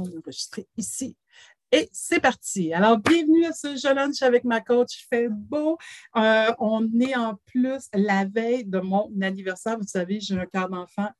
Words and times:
on 0.00 0.04
va 0.04 0.20
ici. 0.76 1.16
Et 1.72 1.88
c'est 1.92 2.20
parti. 2.20 2.72
Alors, 2.72 2.98
bienvenue 2.98 3.44
à 3.44 3.52
ce 3.52 3.76
jeune 3.76 3.96
lunch 3.96 4.22
avec 4.22 4.44
ma 4.44 4.60
coach. 4.60 5.02
Il 5.02 5.06
fait 5.08 5.28
beau. 5.28 5.76
Euh, 6.16 6.52
on 6.58 6.88
est 7.00 7.16
en 7.16 7.34
plus 7.46 7.88
la 7.92 8.24
veille 8.24 8.64
de 8.64 8.78
mon 8.78 9.10
anniversaire. 9.20 9.76
Vous 9.76 9.86
savez, 9.86 10.20
j'ai 10.20 10.38
un 10.38 10.46
cœur 10.46 10.68
d'enfant 10.68 11.10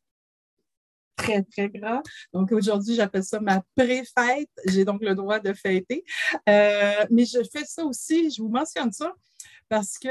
très, 1.17 1.43
très 1.43 1.69
grand. 1.69 2.03
Donc, 2.33 2.53
aujourd'hui, 2.53 2.95
j'appelle 2.95 3.25
ça 3.25 3.41
ma 3.41 3.63
pré-fête. 3.77 4.51
J'ai 4.67 4.85
donc 4.85 5.03
le 5.03 5.15
droit 5.15 5.41
de 5.41 5.53
fêter. 5.53 6.05
Euh, 6.49 7.05
mais 7.11 7.25
je 7.25 7.41
fais 7.53 7.65
ça 7.65 7.85
aussi, 7.85 8.31
je 8.31 8.41
vous 8.41 8.49
mentionne 8.49 8.93
ça 8.93 9.13
parce 9.69 9.99
que 9.99 10.09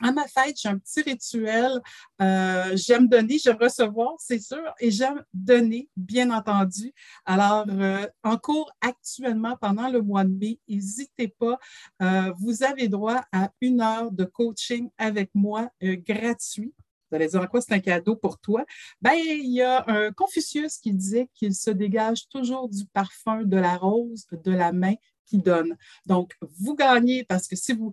à 0.00 0.12
ma 0.12 0.26
fête, 0.26 0.56
j'ai 0.60 0.68
un 0.68 0.78
petit 0.78 1.02
rituel. 1.02 1.80
Euh, 2.20 2.72
j'aime 2.74 3.08
donner, 3.08 3.38
j'aime 3.38 3.56
recevoir, 3.60 4.14
c'est 4.18 4.40
sûr, 4.40 4.62
et 4.80 4.90
j'aime 4.90 5.24
donner, 5.32 5.88
bien 5.96 6.30
entendu. 6.30 6.92
Alors, 7.24 7.66
euh, 7.68 8.06
en 8.22 8.36
cours 8.36 8.72
actuellement 8.80 9.56
pendant 9.60 9.88
le 9.88 10.02
mois 10.02 10.24
de 10.24 10.30
mai, 10.30 10.58
n'hésitez 10.68 11.28
pas. 11.28 11.58
Euh, 12.02 12.32
vous 12.38 12.62
avez 12.62 12.88
droit 12.88 13.24
à 13.32 13.50
une 13.60 13.80
heure 13.80 14.10
de 14.10 14.24
coaching 14.24 14.90
avec 14.98 15.30
moi 15.34 15.70
gratuit. 15.80 16.74
Vous 17.10 17.16
allez 17.16 17.28
dire 17.28 17.42
en 17.42 17.46
quoi 17.46 17.60
c'est 17.60 17.74
un 17.74 17.80
cadeau 17.80 18.16
pour 18.16 18.38
toi? 18.38 18.64
Ben, 19.00 19.12
il 19.14 19.52
y 19.52 19.62
a 19.62 19.84
un 19.86 20.10
Confucius 20.10 20.78
qui 20.78 20.92
disait 20.92 21.28
qu'il 21.34 21.54
se 21.54 21.70
dégage 21.70 22.28
toujours 22.28 22.68
du 22.68 22.84
parfum 22.86 23.42
de 23.44 23.56
la 23.56 23.76
rose 23.76 24.26
de 24.32 24.50
la 24.50 24.72
main 24.72 24.94
qui 25.26 25.38
donne. 25.38 25.76
Donc, 26.06 26.32
vous 26.58 26.74
gagnez 26.74 27.24
parce 27.24 27.46
que 27.46 27.56
si 27.56 27.72
vous, 27.72 27.92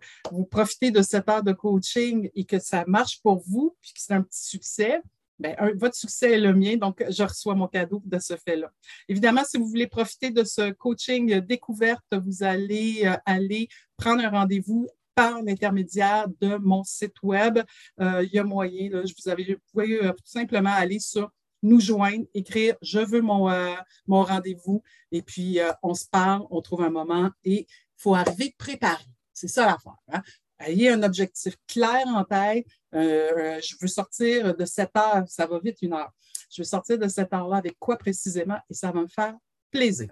profitez 0.50 0.92
de 0.92 1.02
cette 1.02 1.28
heure 1.30 1.44
de 1.44 1.54
coaching 1.54 2.30
et 2.36 2.46
que 2.46 2.60
ça 2.60 2.84
marche 2.88 3.22
pour 3.22 3.44
vous, 3.48 3.76
puis 3.82 3.94
que 3.94 4.00
c'est 4.02 4.14
un 4.14 4.22
petit 4.22 4.44
succès, 4.44 5.02
Bien, 5.40 5.56
votre 5.76 5.96
succès 5.96 6.34
est 6.34 6.40
le 6.40 6.54
mien, 6.54 6.78
donc 6.78 7.04
je 7.10 7.24
reçois 7.24 7.56
mon 7.56 7.68
cadeau 7.68 8.00
de 8.06 8.20
ce 8.20 8.36
fait-là. 8.36 8.72
Évidemment, 9.10 9.44
si 9.44 9.58
vous 9.58 9.66
voulez 9.66 9.88
profiter 9.88 10.30
de 10.30 10.44
ce 10.44 10.70
coaching 10.70 11.40
découverte, 11.40 12.06
vous 12.12 12.44
allez 12.44 13.02
euh, 13.06 13.16
aller 13.26 13.68
prendre 13.98 14.24
un 14.24 14.30
rendez-vous 14.30 14.88
par 15.16 15.42
l'intermédiaire 15.42 16.28
de 16.40 16.58
mon 16.58 16.84
site 16.84 17.16
web. 17.24 17.60
Euh, 18.00 18.24
il 18.24 18.34
y 18.34 18.40
a 18.40 18.44
moyen, 18.44 18.90
je 19.04 19.14
vous 19.18 19.30
avais, 19.30 19.44
vous 19.44 19.60
pouvez 19.72 20.04
euh, 20.04 20.12
tout 20.12 20.26
simplement 20.26 20.74
aller 20.74 21.00
sur 21.00 21.32
nous 21.62 21.80
joindre, 21.80 22.26
écrire 22.34 22.76
je 22.82 23.00
veux 23.00 23.22
mon, 23.22 23.50
euh, 23.50 23.76
mon 24.08 24.24
rendez-vous 24.24 24.82
et 25.12 25.22
puis 25.22 25.60
euh, 25.60 25.72
on 25.84 25.94
se 25.94 26.06
parle, 26.06 26.46
on 26.50 26.62
trouve 26.62 26.84
un 26.84 26.90
moment 26.90 27.30
et 27.44 27.62
il 27.62 27.68
faut 27.98 28.16
arriver 28.16 28.54
préparé. 28.58 29.04
C'est 29.34 29.48
ça 29.48 29.66
l'affaire. 29.66 29.98
Hein? 30.12 30.22
Ayez 30.60 30.90
un 30.90 31.02
objectif 31.02 31.56
clair 31.68 32.06
en 32.08 32.24
tête. 32.24 32.68
Euh, 32.94 33.60
je 33.62 33.76
veux 33.82 33.88
sortir 33.88 34.56
de 34.56 34.66
cette 34.66 34.96
heure, 34.96 35.24
ça 35.28 35.48
va 35.48 35.60
vite 35.60 35.82
une 35.82 35.94
heure. 35.94 36.12
Je 36.52 36.62
veux 36.62 36.68
sortir 36.68 37.00
de 37.00 37.08
cette 37.08 37.34
heure-là 37.34 37.58
avec 37.58 37.78
quoi 37.80 37.98
précisément 37.98 38.60
et 38.70 38.74
ça 38.74 38.92
va 38.92 39.02
me 39.02 39.08
faire 39.08 39.36
plaisir. 39.72 40.10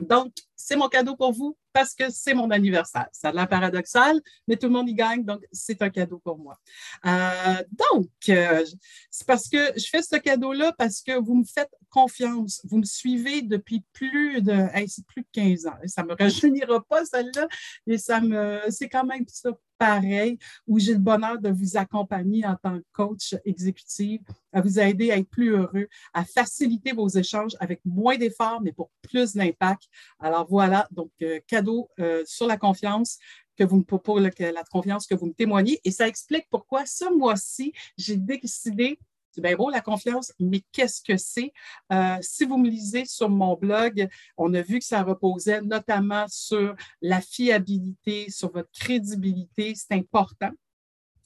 Donc, 0.00 0.32
c'est 0.54 0.76
mon 0.76 0.88
cadeau 0.88 1.16
pour 1.16 1.32
vous 1.32 1.56
parce 1.72 1.94
que 1.94 2.10
c'est 2.10 2.34
mon 2.34 2.50
anniversaire. 2.50 3.06
Ça 3.12 3.28
a 3.28 3.32
l'air 3.32 3.48
paradoxal, 3.48 4.20
mais 4.48 4.56
tout 4.56 4.66
le 4.66 4.72
monde 4.72 4.88
y 4.88 4.94
gagne, 4.94 5.24
donc 5.24 5.42
c'est 5.52 5.80
un 5.82 5.90
cadeau 5.90 6.18
pour 6.18 6.38
moi. 6.38 6.58
Euh, 7.04 7.62
donc, 7.92 8.08
euh, 8.30 8.64
c'est 9.10 9.26
parce 9.26 9.48
que 9.48 9.72
je 9.76 9.86
fais 9.86 10.02
ce 10.02 10.16
cadeau-là 10.16 10.72
parce 10.78 11.02
que 11.02 11.18
vous 11.18 11.34
me 11.34 11.44
faites 11.44 11.70
confiance. 11.96 12.60
Vous 12.64 12.76
me 12.76 12.84
suivez 12.84 13.40
depuis 13.40 13.82
plus 13.94 14.42
de, 14.42 15.02
plus 15.06 15.22
de 15.22 15.28
15 15.32 15.66
ans. 15.66 15.78
Ça 15.86 16.02
ne 16.02 16.08
me 16.08 16.14
rajeunira 16.14 16.84
pas, 16.84 17.06
celle-là, 17.06 17.48
mais 17.86 17.96
ça 17.96 18.20
me, 18.20 18.60
c'est 18.68 18.90
quand 18.90 19.06
même 19.06 19.24
ça 19.28 19.50
pareil, 19.78 20.38
où 20.66 20.78
j'ai 20.78 20.92
le 20.92 20.98
bonheur 20.98 21.38
de 21.38 21.50
vous 21.50 21.76
accompagner 21.76 22.46
en 22.46 22.56
tant 22.56 22.78
que 22.78 22.84
coach 22.92 23.34
exécutive, 23.44 24.20
à 24.52 24.62
vous 24.62 24.78
aider 24.78 25.10
à 25.10 25.18
être 25.18 25.28
plus 25.28 25.50
heureux, 25.50 25.86
à 26.14 26.24
faciliter 26.24 26.92
vos 26.92 27.08
échanges 27.08 27.56
avec 27.60 27.80
moins 27.84 28.16
d'efforts, 28.16 28.62
mais 28.62 28.72
pour 28.72 28.90
plus 29.02 29.34
d'impact. 29.34 29.84
Alors 30.18 30.46
voilà, 30.48 30.88
donc 30.90 31.10
euh, 31.22 31.40
cadeau 31.46 31.88
euh, 32.00 32.22
sur 32.26 32.46
la 32.46 32.56
confiance 32.56 33.18
que 33.56 33.64
vous 33.64 33.76
me 33.78 33.82
pour 33.82 34.20
la 34.20 34.30
confiance 34.70 35.06
que 35.06 35.14
vous 35.14 35.26
me 35.26 35.34
témoignez. 35.34 35.78
Et 35.84 35.90
ça 35.90 36.08
explique 36.08 36.46
pourquoi 36.50 36.86
ce 36.86 37.12
mois-ci, 37.14 37.72
j'ai 37.96 38.16
décidé 38.16 38.98
c'est 39.36 39.42
bien 39.42 39.54
beau 39.54 39.68
la 39.68 39.82
confiance, 39.82 40.32
mais 40.40 40.62
qu'est-ce 40.72 41.02
que 41.02 41.18
c'est? 41.18 41.52
Euh, 41.92 42.16
si 42.22 42.46
vous 42.46 42.56
me 42.56 42.70
lisez 42.70 43.04
sur 43.04 43.28
mon 43.28 43.54
blog, 43.54 44.08
on 44.38 44.52
a 44.54 44.62
vu 44.62 44.78
que 44.78 44.84
ça 44.84 45.02
reposait 45.02 45.60
notamment 45.60 46.24
sur 46.28 46.74
la 47.02 47.20
fiabilité, 47.20 48.30
sur 48.30 48.50
votre 48.50 48.70
crédibilité. 48.72 49.74
C'est 49.76 49.94
important. 49.94 50.50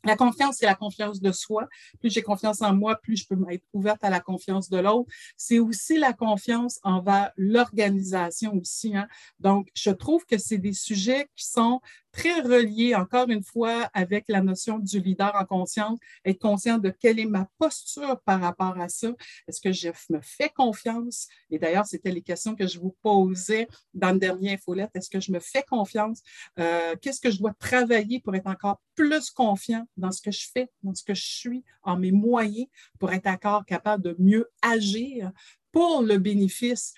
La 0.05 0.17
confiance, 0.17 0.57
c'est 0.59 0.67
la 0.67 0.75
confiance 0.75 1.21
de 1.21 1.31
soi. 1.31 1.69
Plus 2.01 2.11
j'ai 2.11 2.23
confiance 2.23 2.63
en 2.63 2.75
moi, 2.75 2.97
plus 2.97 3.19
je 3.19 3.27
peux 3.29 3.37
être 3.51 3.65
ouverte 3.75 4.03
à 4.03 4.11
la 4.11 4.19
confiance 4.19 4.71
de 4.71 4.79
l'autre. 4.79 5.13
C'est 5.37 5.61
aussi 5.61 5.99
la 5.99 6.13
confiance 6.13 6.81
envers 6.83 7.31
l'organisation 7.37 8.55
aussi. 8.55 8.97
Hein. 8.97 9.07
Donc, 9.39 9.69
je 9.75 9.91
trouve 9.91 10.25
que 10.25 10.39
c'est 10.39 10.59
des 10.59 10.73
sujets 10.73 11.29
qui 11.37 11.45
sont 11.45 11.81
très 12.13 12.41
relié, 12.41 12.95
encore 12.95 13.29
une 13.29 13.43
fois, 13.43 13.89
avec 13.95 14.25
la 14.29 14.41
notion 14.41 14.79
du 14.79 15.01
leader 15.01 15.35
en 15.35 15.45
conscience, 15.45 15.99
être 16.25 16.41
conscient 16.41 16.79
de 16.79 16.91
quelle 16.91 17.19
est 17.19 17.27
ma 17.27 17.49
posture 17.59 18.21
par 18.25 18.41
rapport 18.41 18.79
à 18.79 18.89
ça. 18.89 19.13
Est-ce 19.47 19.61
que 19.61 19.73
je 19.73 19.89
me 20.11 20.21
fais 20.21 20.49
confiance? 20.49 21.29
Et 21.51 21.59
d'ailleurs, 21.59 21.87
c'était 21.87 22.11
les 22.11 22.23
questions 22.23 22.55
que 22.55 22.67
je 22.67 22.79
vous 22.79 22.97
posais 23.03 23.69
dans 23.95 24.13
le 24.13 24.19
dernier 24.19 24.55
infolette. 24.55 24.91
Est-ce 24.95 25.11
que 25.11 25.21
je 25.21 25.33
me 25.33 25.41
fais 25.41 25.63
confiance? 25.63 26.23
Euh, 26.59 26.97
qu'est-ce 27.01 27.21
que 27.21 27.31
je 27.31 27.39
dois 27.39 27.55
travailler 27.55 28.21
pour 28.21 28.35
être 28.35 28.49
encore 28.49 28.81
plus 28.95 29.31
confiant 29.31 29.87
dans 29.97 30.13
ce 30.13 30.21
que 30.21 30.31
je 30.31 30.49
fais, 30.53 30.71
dans 30.83 30.95
ce 30.95 31.05
que 31.05 31.15
je 31.15 31.25
suis, 31.25 31.65
en 31.83 31.97
mes 31.97 32.13
moyens, 32.13 32.67
pour 32.99 33.13
être 33.13 33.27
encore 33.27 33.65
capable 33.65 34.03
de 34.03 34.17
mieux 34.19 34.51
agir 34.63 35.33
pour 35.73 36.03
le 36.03 36.19
bénéfice 36.19 36.95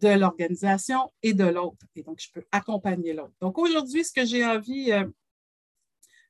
de 0.00 0.08
l'organisation 0.08 1.12
et 1.22 1.34
de 1.34 1.44
l'autre. 1.44 1.84
Et 1.96 2.02
donc, 2.02 2.20
je 2.20 2.28
peux 2.32 2.44
accompagner 2.52 3.12
l'autre. 3.12 3.34
Donc, 3.40 3.58
aujourd'hui, 3.58 4.04
ce 4.04 4.12
que 4.12 4.24
j'ai 4.24 4.44
envie 4.44 4.92
euh, 4.92 5.04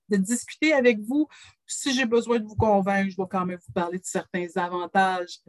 de 0.08 0.16
discuter 0.16 0.72
avec 0.72 1.00
vous, 1.00 1.28
si 1.66 1.92
j'ai 1.92 2.06
besoin 2.06 2.38
de 2.38 2.46
vous 2.46 2.56
convaincre, 2.56 3.10
je 3.10 3.16
vais 3.16 3.28
quand 3.30 3.44
même 3.44 3.58
vous 3.66 3.72
parler 3.72 3.98
de 3.98 4.04
certains 4.04 4.46
avantages 4.56 5.40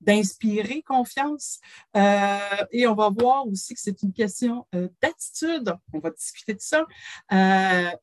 d'inspirer 0.00 0.82
confiance. 0.82 1.60
Euh, 1.96 2.38
et 2.72 2.86
on 2.86 2.94
va 2.94 3.08
voir 3.08 3.46
aussi 3.46 3.74
que 3.74 3.80
c'est 3.80 4.02
une 4.02 4.12
question 4.12 4.66
euh, 4.74 4.88
d'attitude. 5.02 5.74
On 5.92 5.98
va 5.98 6.10
discuter 6.10 6.54
de 6.54 6.60
ça. 6.60 6.84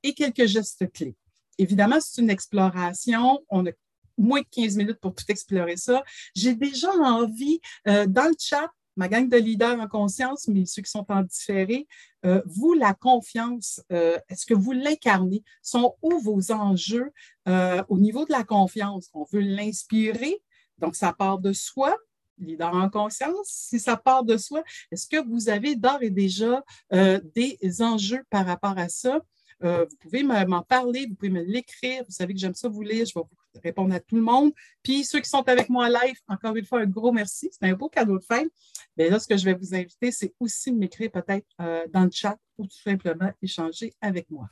et 0.04 0.14
quelques 0.14 0.46
gestes 0.46 0.92
clés. 0.92 1.16
Évidemment, 1.60 2.00
c'est 2.02 2.22
une 2.22 2.32
exploration. 2.32 3.44
On 3.50 3.68
a 3.68 3.72
moins 4.18 4.42
de 4.42 4.48
15 4.50 4.78
minutes 4.78 5.00
pour 5.00 5.14
tout 5.14 5.26
explorer 5.30 5.78
ça. 5.78 6.04
J'ai 6.36 6.56
déjà 6.56 6.92
envie, 6.92 7.60
dans 7.86 8.28
le 8.28 8.36
chat, 8.40 8.72
ma 8.96 9.08
gang 9.08 9.28
de 9.28 9.38
leaders 9.38 9.80
en 9.80 9.88
conscience, 9.88 10.48
mais 10.48 10.66
ceux 10.66 10.82
qui 10.82 10.92
sont 10.92 11.06
en 11.10 11.24
différé, 11.24 11.88
euh, 12.26 12.42
vous, 12.46 12.74
la 12.74 12.94
confiance, 12.94 13.82
euh, 13.92 14.18
est-ce 14.30 14.46
que 14.46 14.54
vous 14.54 14.72
l'incarnez? 14.72 15.44
Sont 15.62 15.96
où 16.02 16.20
vos 16.20 16.52
enjeux 16.52 17.12
euh, 17.48 17.84
au 17.90 17.98
niveau 17.98 18.26
de 18.26 18.32
la 18.32 18.44
confiance? 18.44 19.10
On 19.14 19.26
veut 19.32 19.42
l'inspirer, 19.42 20.42
donc 20.78 20.96
ça 20.96 21.14
part 21.14 21.40
de 21.40 21.54
soi, 21.54 21.98
leader 22.38 22.74
en 22.74 22.90
conscience. 22.90 23.48
Si 23.48 23.80
ça 23.80 23.98
part 23.98 24.24
de 24.24 24.38
soi, 24.38 24.64
est-ce 24.92 25.08
que 25.08 25.24
vous 25.28 25.50
avez 25.50 25.76
d'ores 25.76 26.02
et 26.02 26.10
déjà 26.10 26.64
des 26.92 27.82
enjeux 27.82 28.24
par 28.30 28.46
rapport 28.46 28.78
à 28.78 28.90
ça? 28.90 29.20
Vous 29.62 29.96
pouvez 30.00 30.24
m'en 30.24 30.62
parler, 30.64 31.06
vous 31.08 31.16
pouvez 31.16 31.30
me 31.30 31.44
l'écrire. 31.44 32.04
Vous 32.06 32.12
savez 32.12 32.34
que 32.34 32.40
j'aime 32.40 32.56
ça 32.56 32.68
vous 32.68 32.82
lire. 32.82 33.06
Je 33.06 33.14
vais 33.14 33.22
vous 33.22 33.43
répondre 33.62 33.94
à 33.94 34.00
tout 34.00 34.16
le 34.16 34.22
monde. 34.22 34.52
Puis 34.82 35.04
ceux 35.04 35.20
qui 35.20 35.30
sont 35.30 35.48
avec 35.48 35.70
moi 35.70 35.86
en 35.86 35.90
live, 35.90 36.16
encore 36.28 36.56
une 36.56 36.66
fois, 36.66 36.82
un 36.82 36.86
gros 36.86 37.12
merci. 37.12 37.50
C'est 37.52 37.68
un 37.68 37.74
beau 37.74 37.90
cadeau 37.90 38.18
de 38.18 38.24
fête. 38.24 38.50
Mais 38.98 39.10
là, 39.10 39.20
ce 39.20 39.28
que 39.28 39.38
je 39.38 39.46
vais 39.46 39.54
vous 39.54 39.74
inviter, 39.74 40.12
c'est 40.12 40.34
aussi 40.40 40.72
de 40.72 40.78
m'écrire 40.78 41.12
peut-être 41.12 41.48
euh, 41.62 41.86
dans 41.92 42.04
le 42.04 42.12
chat 42.12 42.38
ou 42.58 42.66
tout 42.66 42.82
simplement 42.82 43.32
échanger 43.42 43.94
avec 44.02 44.30
moi. 44.30 44.48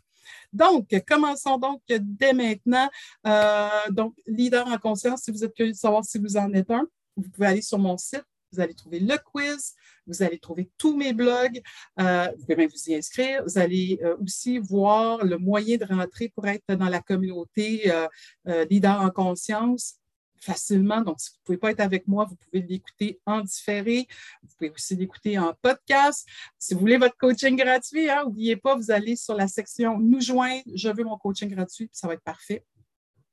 Donc, 0.53 0.87
commençons 1.07 1.57
donc 1.57 1.81
dès 1.87 2.33
maintenant. 2.33 2.89
Euh, 3.27 3.69
donc, 3.89 4.15
leader 4.27 4.67
en 4.67 4.77
conscience, 4.77 5.23
si 5.23 5.31
vous 5.31 5.43
êtes 5.43 5.53
curieux 5.53 5.71
de 5.71 5.77
savoir 5.77 6.03
si 6.03 6.17
vous 6.19 6.37
en 6.37 6.51
êtes 6.53 6.71
un, 6.71 6.87
vous 7.15 7.29
pouvez 7.29 7.47
aller 7.47 7.61
sur 7.61 7.77
mon 7.77 7.97
site 7.97 8.25
vous 8.51 8.59
allez 8.59 8.73
trouver 8.73 8.99
le 8.99 9.17
quiz, 9.17 9.73
vous 10.07 10.23
allez 10.23 10.39
trouver 10.39 10.69
tous 10.77 10.95
mes 10.95 11.13
blogs, 11.13 11.61
euh, 11.99 12.27
vous 12.37 12.41
pouvez 12.45 12.55
même 12.55 12.69
vous 12.69 12.89
y 12.89 12.95
inscrire. 12.95 13.43
Vous 13.43 13.57
allez 13.57 13.99
euh, 14.03 14.15
aussi 14.21 14.59
voir 14.59 15.23
le 15.23 15.37
moyen 15.37 15.77
de 15.77 15.85
rentrer 15.85 16.29
pour 16.29 16.47
être 16.47 16.75
dans 16.75 16.89
la 16.89 17.01
communauté 17.01 17.91
euh, 17.91 18.65
Leader 18.65 19.01
en 19.01 19.09
conscience 19.09 19.95
facilement. 20.41 21.01
Donc, 21.01 21.19
si 21.19 21.29
vous 21.29 21.37
ne 21.37 21.43
pouvez 21.45 21.57
pas 21.57 21.71
être 21.71 21.79
avec 21.81 22.07
moi, 22.07 22.25
vous 22.25 22.35
pouvez 22.35 22.61
l'écouter 22.61 23.19
en 23.25 23.41
différé. 23.41 24.07
Vous 24.41 24.49
pouvez 24.57 24.71
aussi 24.71 24.95
l'écouter 24.95 25.37
en 25.37 25.53
podcast. 25.61 26.27
Si 26.57 26.73
vous 26.73 26.79
voulez 26.79 26.97
votre 26.97 27.15
coaching 27.15 27.55
gratuit, 27.55 28.07
n'oubliez 28.07 28.53
hein, 28.53 28.59
pas, 28.61 28.75
vous 28.75 28.91
allez 28.91 29.15
sur 29.15 29.35
la 29.35 29.47
section 29.47 29.99
Nous 29.99 30.19
joindre. 30.19 30.63
Je 30.73 30.89
veux 30.89 31.03
mon 31.03 31.17
coaching 31.17 31.49
gratuit, 31.49 31.85
puis 31.85 31.97
ça 31.97 32.07
va 32.07 32.15
être 32.15 32.23
parfait. 32.23 32.65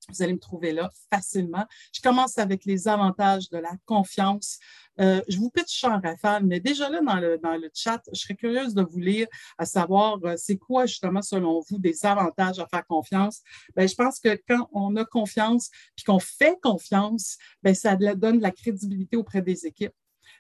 Vous 0.09 0.23
allez 0.23 0.33
me 0.33 0.39
trouver 0.39 0.73
là 0.73 0.91
facilement. 1.13 1.67
Je 1.93 2.01
commence 2.01 2.39
avec 2.39 2.65
les 2.65 2.89
avantages 2.89 3.51
de 3.51 3.59
la 3.59 3.73
confiance. 3.85 4.59
Euh, 5.01 5.21
je 5.29 5.37
vous 5.39 5.51
pitch 5.51 5.85
en 5.85 6.01
rafale, 6.01 6.45
mais 6.45 6.61
déjà 6.61 6.89
là, 6.89 7.01
dans 7.01 7.17
le, 7.17 7.39
dans 7.39 7.57
le 7.57 7.71
chat, 7.73 8.03
je 8.13 8.19
serais 8.19 8.35
curieuse 8.35 8.75
de 8.75 8.83
vous 8.83 8.99
lire, 8.99 9.27
à 9.59 9.65
savoir, 9.65 10.19
euh, 10.25 10.35
c'est 10.37 10.57
quoi 10.57 10.87
justement, 10.87 11.23
selon 11.23 11.61
vous, 11.69 11.79
des 11.79 12.05
avantages 12.05 12.59
à 12.59 12.67
faire 12.67 12.87
confiance? 12.87 13.43
Bien, 13.77 13.87
je 13.87 13.95
pense 13.95 14.19
que 14.19 14.41
quand 14.49 14.69
on 14.73 14.97
a 14.97 15.05
confiance 15.05 15.71
puis 15.95 16.05
qu'on 16.05 16.19
fait 16.19 16.59
confiance, 16.61 17.37
bien, 17.63 17.75
ça 17.75 17.95
donne 17.97 18.39
de 18.39 18.43
la 18.43 18.51
crédibilité 18.51 19.17
auprès 19.17 19.43
des 19.43 19.67
équipes 19.67 19.95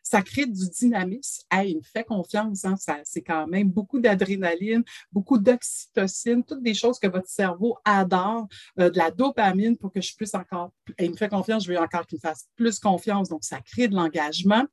ça 0.08 0.22
crée 0.22 0.46
du 0.46 0.68
dynamisme. 0.70 1.42
Hey, 1.50 1.72
il 1.72 1.76
me 1.76 1.82
fait 1.82 2.04
confiance, 2.04 2.64
hein? 2.64 2.76
c'est 3.04 3.22
quand 3.22 3.46
même 3.46 3.68
beaucoup 3.68 4.00
d'adrénaline, 4.00 4.82
beaucoup 5.12 5.38
d'oxytocine, 5.38 6.42
toutes 6.44 6.62
des 6.62 6.74
choses 6.74 6.98
que 6.98 7.08
votre 7.08 7.28
cerveau 7.28 7.76
adore, 7.84 8.46
euh, 8.78 8.88
de 8.88 8.96
la 8.96 9.10
dopamine 9.10 9.76
pour 9.76 9.92
que 9.92 10.00
je 10.00 10.14
puisse 10.16 10.34
encore, 10.34 10.70
il 10.98 11.10
me 11.10 11.16
fait 11.16 11.28
confiance, 11.28 11.64
je 11.64 11.72
veux 11.72 11.78
encore 11.78 12.06
qu'il 12.06 12.16
me 12.16 12.20
fasse 12.20 12.48
plus 12.56 12.78
confiance, 12.78 13.28
donc 13.28 13.44
ça 13.44 13.60
crée 13.60 13.88
de 13.88 13.94
l'engagement. 13.94 14.64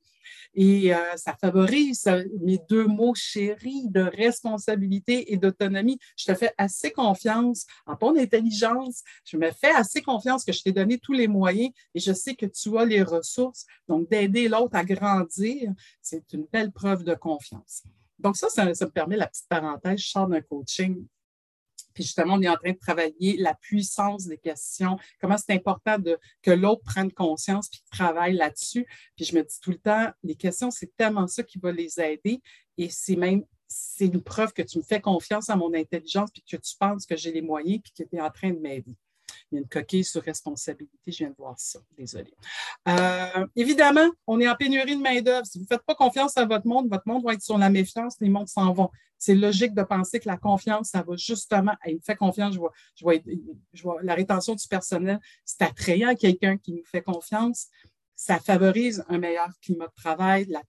Et 0.54 0.94
euh, 0.94 1.16
ça 1.16 1.36
favorise 1.39 2.06
mes 2.42 2.60
deux 2.69 2.86
mots 2.86 3.16
chéris 3.16 3.88
de 3.89 4.01
responsabilité 4.01 5.33
et 5.33 5.38
d'autonomie. 5.38 6.00
Je 6.18 6.25
te 6.25 6.36
fais 6.36 6.54
assez 6.57 6.92
confiance 6.92 7.66
en 7.86 7.95
ton 7.95 8.18
intelligence. 8.18 9.04
Je 9.25 9.38
me 9.38 9.51
fais 9.51 9.72
assez 9.72 10.01
confiance 10.01 10.44
que 10.44 10.54
je 10.54 10.63
t'ai 10.63 10.72
donné 10.72 10.98
tous 10.98 11.13
les 11.13 11.27
moyens 11.27 11.72
et 11.94 12.00
je 12.00 12.13
sais 12.13 12.36
que 12.36 12.45
tu 12.45 12.77
as 12.77 12.86
les 12.86 13.04
ressources. 13.04 13.66
Donc, 13.88 14.10
d'aider 14.10 14.48
l'autre 14.48 14.75
à 14.75 14.83
grandir, 14.83 15.72
c'est 16.01 16.33
une 16.33 16.45
belle 16.51 16.71
preuve 16.71 17.04
de 17.04 17.16
confiance. 17.16 17.83
Donc, 18.19 18.38
ça, 18.38 18.50
ça, 18.50 18.74
ça 18.74 18.86
me 18.86 18.92
permet 18.92 19.18
la 19.18 19.28
petite 19.28 19.48
parenthèse. 19.48 20.00
Je 20.00 20.07
sors 20.07 20.28
d'un 20.28 20.42
coaching 20.42 21.06
puis 21.95 22.03
justement, 22.03 22.36
on 22.36 22.42
est 22.42 22.50
en 22.50 22.57
train 22.57 22.74
de 22.74 22.77
travailler 22.77 23.38
la 23.38 23.56
puissance 23.56 24.27
des 24.27 24.38
questions, 24.38 25.00
comment 25.19 25.38
c'est 25.38 25.53
important 25.53 25.97
de, 25.97 26.19
que 26.44 26.51
l'autre 26.51 26.83
prenne 26.83 27.12
conscience 27.12 27.69
puis 27.69 27.81
travaille 27.89 28.36
là-dessus. 28.36 28.86
Puis 29.15 29.25
je 29.25 29.36
me 29.36 29.42
dis 29.42 29.59
tout 29.62 29.71
le 29.71 29.77
temps, 29.77 30.12
les 30.21 30.36
questions, 30.36 30.69
c'est 30.69 30.95
tellement 30.95 31.25
ça 31.27 31.42
qui 31.42 31.57
va 31.57 31.71
les 31.71 32.00
aider. 32.00 32.42
Et 32.77 32.89
c'est 32.89 33.15
même, 33.15 33.45
c'est 33.68 34.07
une 34.07 34.21
preuve 34.21 34.53
que 34.53 34.62
tu 34.62 34.77
me 34.77 34.83
fais 34.83 35.00
confiance 35.00 35.50
à 35.50 35.56
mon 35.56 35.74
intelligence 35.74 36.30
puis 36.31 36.44
que 36.44 36.57
tu 36.57 36.75
penses 36.77 37.06
que 37.06 37.15
j'ai 37.15 37.31
les 37.31 37.42
moyens 37.42 37.81
puis 37.81 37.92
que 37.92 38.07
tu 38.07 38.15
es 38.15 38.21
en 38.21 38.30
train 38.30 38.51
de 38.51 38.59
m'aider. 38.59 38.95
Une 39.56 39.68
coquille 39.68 40.04
sur 40.04 40.22
responsabilité, 40.22 40.98
je 41.07 41.18
viens 41.18 41.30
de 41.30 41.36
voir 41.38 41.56
ça, 41.57 41.80
désolé. 41.98 42.34
Euh, 42.88 43.48
évidemment, 43.56 44.10
on 44.28 44.40
est 44.40 44.48
en 44.48 44.56
pénurie 44.56 44.96
de 44.96 45.02
main-d'œuvre. 45.02 45.46
Si 45.46 45.57
vous 45.57 45.63
ne 45.63 45.68
faites 45.68 45.86
pas 45.86 45.96
confiance 45.96 46.38
à 46.38 46.46
votre 46.46 46.68
monde, 46.68 46.90
votre 46.90 47.07
monde 47.07 47.24
va 47.24 47.34
être 47.34 47.42
sur 47.42 47.57
la 47.57 47.69
méfiance, 47.69 48.16
les 48.19 48.30
mondes 48.30 48.48
s'en 48.48 48.74
vont. 48.74 48.90
C'est 49.18 49.36
logique 49.36 49.74
de 49.74 49.84
penser 49.84 50.19
que 50.19 50.28
la 50.28 50.38
confiance, 50.38 50.90
ça 50.90 51.02
va 51.02 51.16
justement, 51.16 51.74
il 51.86 51.96
me 51.96 52.02
fait 52.02 52.16
confiance, 52.16 52.54
je 52.54 52.60
vois, 52.60 52.72
je 52.96 53.04
vois, 53.04 53.13
je 53.74 53.84
vois 53.84 53.98
la 54.04 54.13
rétention 54.13 54.56
du 54.56 54.68
personnel, 54.68 55.19
c'est 55.46 55.62
attrayant 55.62 56.16
quelqu'un 56.16 56.57
qui 56.57 56.74
nous 56.74 56.84
fait 56.84 57.02
confiance 57.02 57.69
ça 58.16 58.40
favorise 58.40 59.04
un 59.10 59.18
meilleur 59.18 59.50
climat 59.62 59.88
de 59.88 59.94
travail, 59.96 60.46
la, 60.46 60.62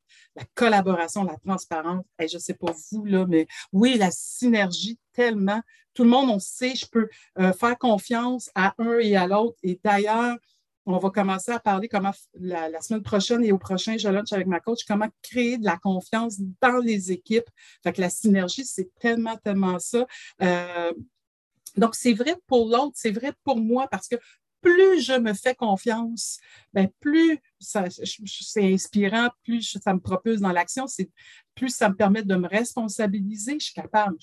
collaboration, 0.55 1.25
la 1.25 1.37
transparence. 1.37 2.05
Et 2.19 2.29
je 2.29 2.37
ne 2.37 2.41
sais 2.41 2.55
pas 2.55 2.75
vous, 2.91 3.05
là, 3.05 3.25
mais 3.27 3.47
oui, 3.73 3.97
la 3.97 4.11
synergie, 4.11 4.99
tellement. 5.13 5.63
Tout 5.97 6.05
le 6.05 6.11
monde, 6.11 6.29
on 6.29 6.39
sait, 6.39 6.77
je 6.77 6.87
peux 6.87 7.09
euh, 7.39 7.55
faire 7.55 7.79
confiance 7.79 8.51
à 8.55 8.75
un 8.77 8.99
et 8.99 9.17
à 9.17 9.27
l'autre. 9.27 9.57
Et 9.63 9.81
d'ailleurs, 9.83 10.37
on 10.85 10.99
va 10.99 11.09
commencer 11.09 11.51
à 11.51 11.59
parler 11.59 11.89
comment 11.89 12.13
la, 12.35 12.81
semaine 12.83 13.03
prochaine 13.03 13.43
et 13.43 13.51
au 13.51 13.57
prochain 13.59 13.97
Je 13.97 14.07
lunch 14.09 14.31
avec 14.33 14.47
ma 14.47 14.61
coach, 14.61 14.85
comment 14.87 15.09
créer 15.23 15.57
de 15.57 15.65
la 15.65 15.79
confiance 15.79 16.37
dans 16.61 16.79
les 16.79 17.13
équipes. 17.13 17.49
Fait 17.83 17.95
que 17.95 18.03
la 18.03 18.11
synergie, 18.11 18.67
c'est 18.67 18.91
tellement, 19.01 19.37
tellement 19.39 19.79
ça. 19.79 20.07
Euh, 20.43 20.93
donc, 21.79 21.95
c'est 21.95 22.13
vrai 22.13 22.37
pour 22.47 22.69
l'autre, 22.69 22.93
c'est 22.95 23.11
vrai 23.11 23.33
pour 23.43 23.57
moi 23.57 23.89
parce 23.91 24.07
que 24.07 24.17
plus 24.67 25.01
je 25.01 25.13
me 25.13 25.33
fais 25.33 25.55
confiance, 25.55 26.41
ben 26.73 26.89
plus 26.99 27.39
c'est 27.61 28.73
inspirant, 28.73 29.29
plus 29.45 29.79
ça 29.81 29.95
me 29.95 30.01
propulse 30.01 30.41
dans 30.41 30.51
l'action, 30.51 30.87
plus 31.55 31.71
ça 31.71 31.89
me 31.89 31.95
permet 31.95 32.23
de 32.23 32.35
me 32.35 32.49
responsabiliser, 32.49 33.59
je 33.61 33.67
suis 33.67 33.75
capable. 33.75 34.17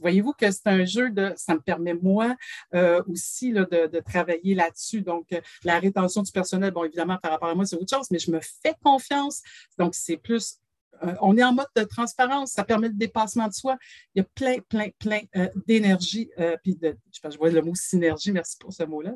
Voyez-vous 0.00 0.32
que 0.32 0.50
c'est 0.50 0.66
un 0.66 0.84
jeu 0.84 1.10
de, 1.10 1.32
ça 1.36 1.54
me 1.54 1.60
permet 1.60 1.94
moi 1.94 2.36
euh, 2.74 3.02
aussi 3.08 3.50
là, 3.50 3.64
de, 3.64 3.86
de, 3.86 4.00
travailler 4.00 4.54
là-dessus. 4.54 5.00
Donc, 5.00 5.28
la 5.64 5.78
rétention 5.80 6.22
du 6.22 6.30
personnel, 6.30 6.70
bon, 6.70 6.84
évidemment, 6.84 7.16
par 7.20 7.32
rapport 7.32 7.48
à 7.48 7.54
moi, 7.54 7.64
c'est 7.64 7.76
autre 7.76 7.96
chose, 7.96 8.08
mais 8.10 8.18
je 8.18 8.30
me 8.30 8.40
fais 8.40 8.74
confiance. 8.84 9.42
Donc, 9.78 9.94
c'est 9.94 10.18
plus 10.18 10.58
on 11.20 11.36
est 11.36 11.44
en 11.44 11.52
mode 11.52 11.66
de 11.76 11.84
transparence, 11.84 12.52
ça 12.52 12.64
permet 12.64 12.88
le 12.88 12.94
dépassement 12.94 13.48
de 13.48 13.52
soi. 13.52 13.76
Il 14.14 14.18
y 14.18 14.22
a 14.22 14.24
plein, 14.34 14.58
plein, 14.68 14.88
plein 14.98 15.20
euh, 15.36 15.48
d'énergie. 15.66 16.30
Euh, 16.38 16.56
de, 16.64 16.96
je, 17.12 17.38
vois 17.38 17.50
le 17.50 17.62
mot 17.62 17.74
synergie, 17.74 18.32
merci 18.32 18.56
pour 18.58 18.72
ce 18.72 18.84
mot-là. 18.84 19.12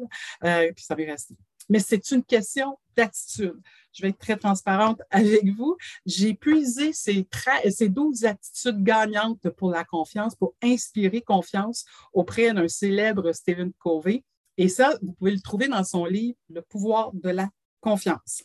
puis 0.74 0.84
ça 0.84 0.94
va 0.94 1.04
rester. 1.04 1.34
Mais 1.68 1.78
c'est 1.78 2.10
une 2.10 2.24
question 2.24 2.78
d'attitude. 2.96 3.60
Je 3.92 4.02
vais 4.02 4.08
être 4.08 4.18
très 4.18 4.36
transparente 4.36 5.00
avec 5.10 5.44
vous. 5.56 5.76
J'ai 6.06 6.34
puisé 6.34 6.92
ces, 6.92 7.26
ces 7.70 7.88
12 7.88 8.24
attitudes 8.24 8.82
gagnantes 8.82 9.48
pour 9.50 9.70
la 9.70 9.84
confiance, 9.84 10.34
pour 10.34 10.54
inspirer 10.62 11.20
confiance 11.20 11.84
auprès 12.12 12.52
d'un 12.52 12.68
célèbre 12.68 13.32
Stephen 13.32 13.72
Covey. 13.78 14.24
Et 14.58 14.68
ça, 14.68 14.98
vous 15.02 15.12
pouvez 15.12 15.32
le 15.32 15.40
trouver 15.40 15.68
dans 15.68 15.84
son 15.84 16.04
livre 16.04 16.36
Le 16.50 16.62
pouvoir 16.62 17.12
de 17.14 17.30
la 17.30 17.48
confiance 17.80 18.44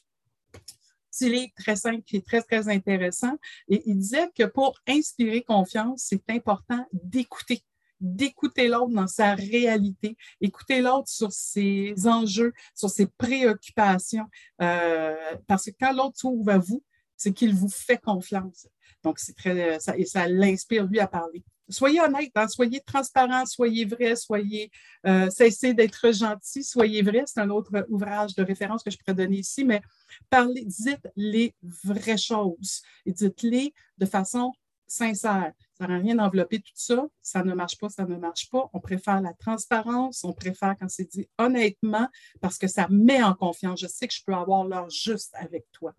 petit 1.18 1.30
livre 1.30 1.52
très 1.56 1.76
simple 1.76 2.04
qui 2.04 2.18
est 2.18 2.26
très, 2.26 2.42
très 2.42 2.70
intéressant. 2.70 3.38
Et 3.70 3.82
il 3.86 3.98
disait 3.98 4.30
que 4.36 4.44
pour 4.44 4.78
inspirer 4.88 5.42
confiance, 5.42 6.04
c'est 6.08 6.30
important 6.30 6.86
d'écouter 6.94 7.62
d'écouter 8.00 8.68
l'autre 8.68 8.94
dans 8.94 9.08
sa 9.08 9.34
réalité, 9.34 10.16
écouter 10.40 10.82
l'autre 10.82 11.08
sur 11.08 11.32
ses 11.32 11.96
enjeux, 12.06 12.54
sur 12.76 12.92
ses 12.92 13.08
préoccupations, 13.08 14.28
euh, 14.62 15.16
parce 15.48 15.66
que 15.66 15.72
quand 15.80 15.94
l'autre 15.94 16.16
s'ouvre 16.16 16.52
à 16.52 16.60
vous, 16.60 16.84
c'est 17.16 17.34
qu'il 17.34 17.56
vous 17.56 17.70
fait 17.70 17.98
confiance. 17.98 18.68
Donc, 19.04 19.18
c'est 19.18 19.36
très, 19.36 19.80
ça, 19.80 19.98
et 19.98 20.06
ça 20.06 20.28
l'inspire 20.28 20.86
lui 20.86 21.00
à 21.00 21.08
parler. 21.08 21.44
Soyez 21.70 22.02
honnête, 22.02 22.32
hein, 22.36 22.48
soyez 22.48 22.80
transparent, 22.82 23.46
soyez 23.46 23.86
vrai, 23.86 24.16
soyez, 24.16 24.72
euh, 25.06 25.30
cessez 25.30 25.74
d'être 25.74 26.14
gentil, 26.14 26.64
soyez 26.64 27.02
vrai. 27.02 27.24
C'est 27.26 27.42
un 27.42 27.50
autre 27.50 27.72
ouvrage 27.90 28.36
de 28.36 28.44
référence 28.44 28.84
que 28.84 28.92
je 28.92 28.98
pourrais 28.98 29.16
donner 29.16 29.40
ici, 29.40 29.66
mais 29.66 29.82
Parlez, 30.30 30.66
dites 30.66 31.08
les 31.16 31.54
vraies 31.62 32.18
choses 32.18 32.82
et 33.06 33.12
dites-les 33.12 33.74
de 33.98 34.06
façon 34.06 34.54
sincère. 34.88 35.52
Ça 35.78 35.88
n'a 35.88 35.98
rien 35.98 36.16
d'envelopper 36.16 36.60
tout 36.60 36.72
ça. 36.74 37.06
Ça 37.22 37.44
ne 37.44 37.54
marche 37.54 37.78
pas, 37.78 37.90
ça 37.90 38.06
ne 38.06 38.16
marche 38.16 38.50
pas. 38.50 38.70
On 38.74 38.80
préfère 38.80 39.22
la 39.22 39.34
transparence, 39.34 40.24
on 40.24 40.34
préfère 40.34 40.76
quand 40.80 40.90
c'est 40.90 41.12
dit 41.12 41.28
honnêtement 41.38 42.08
parce 42.42 42.58
que 42.58 42.68
ça 42.68 42.88
met 42.90 43.22
en 43.22 43.34
confiance. 43.34 43.80
Je 43.80 43.88
sais 43.88 44.08
que 44.08 44.14
je 44.14 44.24
peux 44.26 44.34
avoir 44.34 44.64
l'heure 44.64 44.90
juste 44.90 45.34
avec 45.36 45.66
toi. 45.72 45.94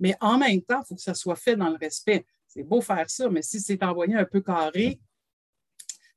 Mais 0.00 0.16
en 0.20 0.38
même 0.38 0.60
temps, 0.62 0.82
il 0.82 0.86
faut 0.86 0.94
que 0.96 1.00
ça 1.00 1.14
soit 1.14 1.36
fait 1.36 1.56
dans 1.56 1.70
le 1.70 1.76
respect. 1.76 2.26
C'est 2.54 2.62
beau 2.62 2.80
faire 2.80 3.10
ça, 3.10 3.28
mais 3.28 3.42
si 3.42 3.58
c'est 3.58 3.82
envoyé 3.82 4.14
un 4.14 4.24
peu 4.24 4.40
carré, 4.40 5.00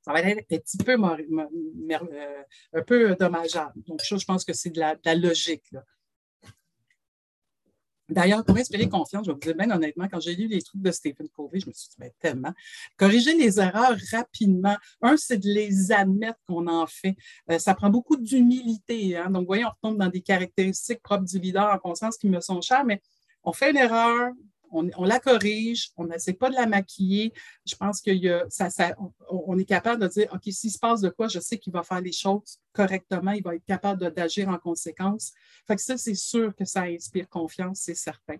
ça 0.02 0.14
va 0.14 0.22
être 0.22 0.46
un 0.52 0.58
petit 0.58 0.78
peu, 0.78 0.92
euh, 0.94 2.44
un 2.74 2.82
peu 2.84 3.16
dommageable. 3.16 3.74
Donc, 3.88 4.02
ça, 4.02 4.18
je 4.18 4.26
pense 4.26 4.46
que 4.46 4.54
c'est 4.54 4.70
de 4.70 4.80
la, 4.80 5.16
logique. 5.16 5.66
D'ailleurs, 8.08 8.46
pour 8.46 8.56
inspirer 8.56 8.88
confiance, 8.88 9.26
je 9.26 9.32
vais 9.32 9.34
vous 9.34 9.40
dire 9.40 9.56
bien 9.56 9.70
honnêtement, 9.72 10.08
quand 10.08 10.20
j'ai 10.20 10.36
lu 10.36 10.48
les 10.48 10.62
trucs 10.62 10.82
de 10.82 10.92
Stephen 10.92 11.28
Covey, 11.30 11.60
je 11.60 11.68
me 11.68 11.74
suis 11.74 11.90
dit, 11.90 11.96
ben, 11.98 12.12
tellement. 12.20 12.54
Corriger 12.98 13.36
les 13.36 13.60
erreurs 13.60 13.98
rapidement. 14.12 14.78
Un, 15.02 15.18
c'est 15.18 15.40
de 15.40 15.50
les 15.50 15.92
admettre 15.92 16.40
qu'on 16.48 16.68
en 16.68 16.86
fait. 16.86 17.18
Euh, 17.50 17.58
ça 17.58 17.74
prend 17.74 17.90
beaucoup 17.90 18.16
d'humilité. 18.16 19.18
Hein? 19.18 19.32
Donc, 19.32 19.42
vous 19.42 19.48
voyez, 19.48 19.66
on 19.66 19.72
retombe 19.72 19.98
dans 19.98 20.10
des 20.10 20.22
caractéristiques 20.22 21.02
propres 21.02 21.26
du 21.26 21.40
leader 21.40 21.74
en 21.74 21.80
conscience 21.80 22.16
qui 22.16 22.30
me 22.30 22.40
sont 22.40 22.62
chères, 22.62 22.86
mais 22.86 23.02
on 23.44 23.52
fait 23.52 23.72
une 23.72 23.78
erreur, 23.78 24.32
on, 24.72 25.04
la 25.04 25.20
corrige, 25.20 25.92
on 25.98 26.06
n'essaie 26.06 26.34
pas 26.34 26.50
de 26.50 26.56
la 26.56 26.66
maquiller. 26.66 27.34
Je 27.66 27.76
pense 27.76 28.02
qu'on 28.02 29.58
est 29.58 29.66
capable 29.66 30.02
de 30.02 30.08
dire, 30.08 30.28
OK, 30.34 30.44
s'il 30.52 30.72
se 30.72 30.80
passe 30.80 31.02
de 31.02 31.10
quoi, 31.10 31.28
je 31.28 31.40
sais 31.40 31.58
qu'il 31.58 31.74
va 31.74 31.84
faire 31.84 32.02
les 32.02 32.12
choses 32.12 32.60
correctement, 32.74 33.32
il 33.32 33.44
va 33.44 33.56
être 33.56 33.66
capable 33.66 34.12
d'agir 34.12 34.50
en 34.50 34.58
conséquence. 34.58 35.32
Fait 35.66 35.76
que 35.76 35.82
ça, 35.82 35.98
c'est 35.98 36.16
sûr 36.16 36.56
que 36.56 36.66
ça 36.66 36.84
inspire 36.84 37.28
confiance, 37.28 37.82
c'est 37.82 37.96
certain. 37.96 38.38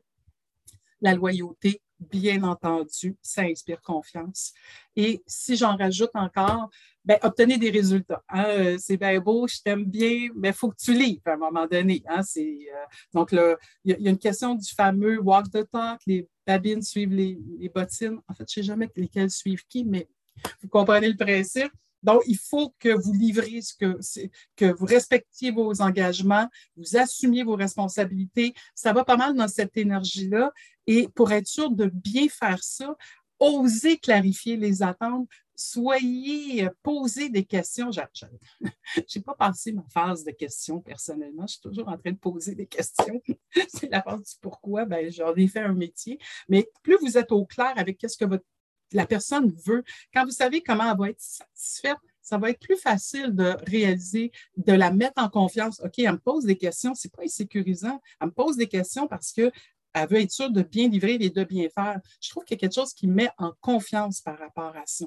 La 1.02 1.14
loyauté, 1.14 1.82
bien 2.00 2.44
entendu, 2.44 3.16
ça 3.22 3.44
inspire 3.44 3.82
confiance. 3.82 4.54
Et 4.96 5.22
si 5.26 5.56
j'en 5.56 5.76
rajoute 5.76 6.12
encore, 6.14 6.70
ben, 7.04 7.18
obtenez 7.24 7.58
des 7.58 7.70
résultats. 7.70 8.24
Hein. 8.30 8.46
Euh, 8.48 8.78
c'est 8.80 8.98
bien 8.98 9.20
beau, 9.20 9.48
je 9.48 9.62
t'aime 9.64 9.86
bien, 9.86 10.28
mais 10.36 10.50
il 10.50 10.54
faut 10.54 10.70
que 10.70 10.76
tu 10.78 10.94
livres 10.94 11.22
à 11.26 11.34
un 11.34 11.38
moment 11.38 11.66
donné. 11.66 12.04
Hein. 12.08 12.22
Euh, 12.38 12.42
donc, 13.14 13.32
il 13.32 13.58
y, 13.86 14.08
a 14.08 14.10
une 14.10 14.18
question 14.18 14.56
du 14.56 14.70
fameux 14.74 15.20
walk 15.20 15.50
the 15.50 15.70
talk, 15.72 16.02
les 16.06 16.28
babines 16.46 16.82
suivent 16.82 17.14
les, 17.14 17.38
bottines. 17.74 18.20
En 18.28 18.34
fait, 18.34 18.46
je 18.52 18.60
ne 18.60 18.64
sais 18.64 18.64
jamais 18.64 18.90
lesquelles 18.96 19.32
suivent 19.32 19.66
qui, 19.68 19.86
mais 19.86 20.08
vous 20.62 20.70
comprenez 20.70 21.10
le 21.10 21.16
principe. 21.16 21.72
Donc, 22.04 22.22
il 22.28 22.38
faut 22.38 22.74
que 22.80 22.90
vous 22.90 23.14
livriez 23.14 23.62
ce 23.62 23.74
que, 23.74 24.00
que 24.56 24.74
vous 24.74 24.86
respectiez 24.86 25.52
vos 25.52 25.82
engagements, 25.82 26.48
vous 26.76 26.98
assumiez 26.98 27.44
vos 27.44 27.56
responsabilités. 27.56 28.54
Ça 28.76 28.94
va 28.94 29.04
pas 29.04 29.18
mal 29.18 29.36
dans 29.36 29.48
cette 29.48 29.76
énergie-là. 29.78 30.52
Et 30.86 31.08
pour 31.10 31.32
être 31.32 31.48
sûr 31.48 31.72
de 31.72 31.86
bien 31.94 32.28
faire 32.30 32.64
ça, 32.64 32.96
osez 33.40 33.98
clarifier 33.98 34.58
les 34.58 34.82
attentes, 34.82 35.28
soyez, 35.58 36.66
euh, 36.66 36.70
posez 36.84 37.30
des 37.30 37.44
questions. 37.44 37.92
Je 37.92 38.00
n'ai 38.00 39.22
pas 39.26 39.34
passé 39.34 39.74
ma 39.74 39.84
phase 39.92 40.24
de 40.24 40.32
questions 40.32 40.80
personnellement. 40.80 41.48
Je 41.48 41.54
suis 41.54 41.62
toujours 41.62 41.90
en 41.90 41.98
train 41.98 42.12
de 42.12 42.18
poser 42.18 42.56
des 42.56 42.68
questions. 42.68 43.22
C'est 43.68 43.90
la 43.90 44.02
phase 44.02 44.22
du 44.22 44.36
pourquoi. 44.42 44.86
Ben, 44.86 45.12
j'en 45.12 45.34
ai 45.36 45.48
fait 45.48 45.60
un 45.60 45.74
métier. 45.74 46.20
Mais 46.48 46.70
plus 46.84 46.98
vous 47.02 47.18
êtes 47.18 47.32
au 47.32 47.46
clair 47.46 47.74
avec 47.76 48.00
ce 48.08 48.16
que 48.16 48.26
votre, 48.26 48.46
la 48.94 49.06
personne 49.06 49.54
veut, 49.66 49.84
quand 50.14 50.26
vous 50.26 50.32
savez 50.32 50.62
comment 50.62 50.92
elle 50.92 50.98
va 50.98 51.10
être 51.10 51.22
satisfaite, 51.22 51.98
ça 52.22 52.38
va 52.38 52.50
être 52.50 52.60
plus 52.60 52.78
facile 52.78 53.34
de 53.34 53.56
réaliser, 53.68 54.32
de 54.58 54.74
la 54.74 54.92
mettre 54.92 55.22
en 55.22 55.30
confiance. 55.30 55.80
OK, 55.84 56.00
elle 56.00 56.12
me 56.12 56.18
pose 56.18 56.44
des 56.44 56.58
questions, 56.58 56.94
c'est 56.94 57.12
pas 57.12 57.24
insécurisant. 57.24 58.02
Elle 58.20 58.28
me 58.28 58.34
pose 58.34 58.58
des 58.58 58.68
questions 58.68 59.08
parce 59.08 59.32
que 59.32 59.52
elle 59.94 60.10
veut 60.10 60.22
être 60.22 60.32
sûre 60.32 60.52
de 60.52 60.62
bien 60.62 60.90
livrer 60.90 61.18
et 61.20 61.30
de 61.30 61.44
bien 61.44 61.70
faire. 61.74 62.00
Je 62.22 62.30
trouve 62.30 62.44
qu'il 62.44 62.56
y 62.56 62.60
a 62.60 62.62
quelque 62.62 62.76
chose 62.76 62.94
qui 62.94 63.08
met 63.08 63.30
en 63.38 63.54
confiance 63.62 64.22
par 64.22 64.38
rapport 64.38 64.76
à 64.76 64.84
ça. 64.86 65.06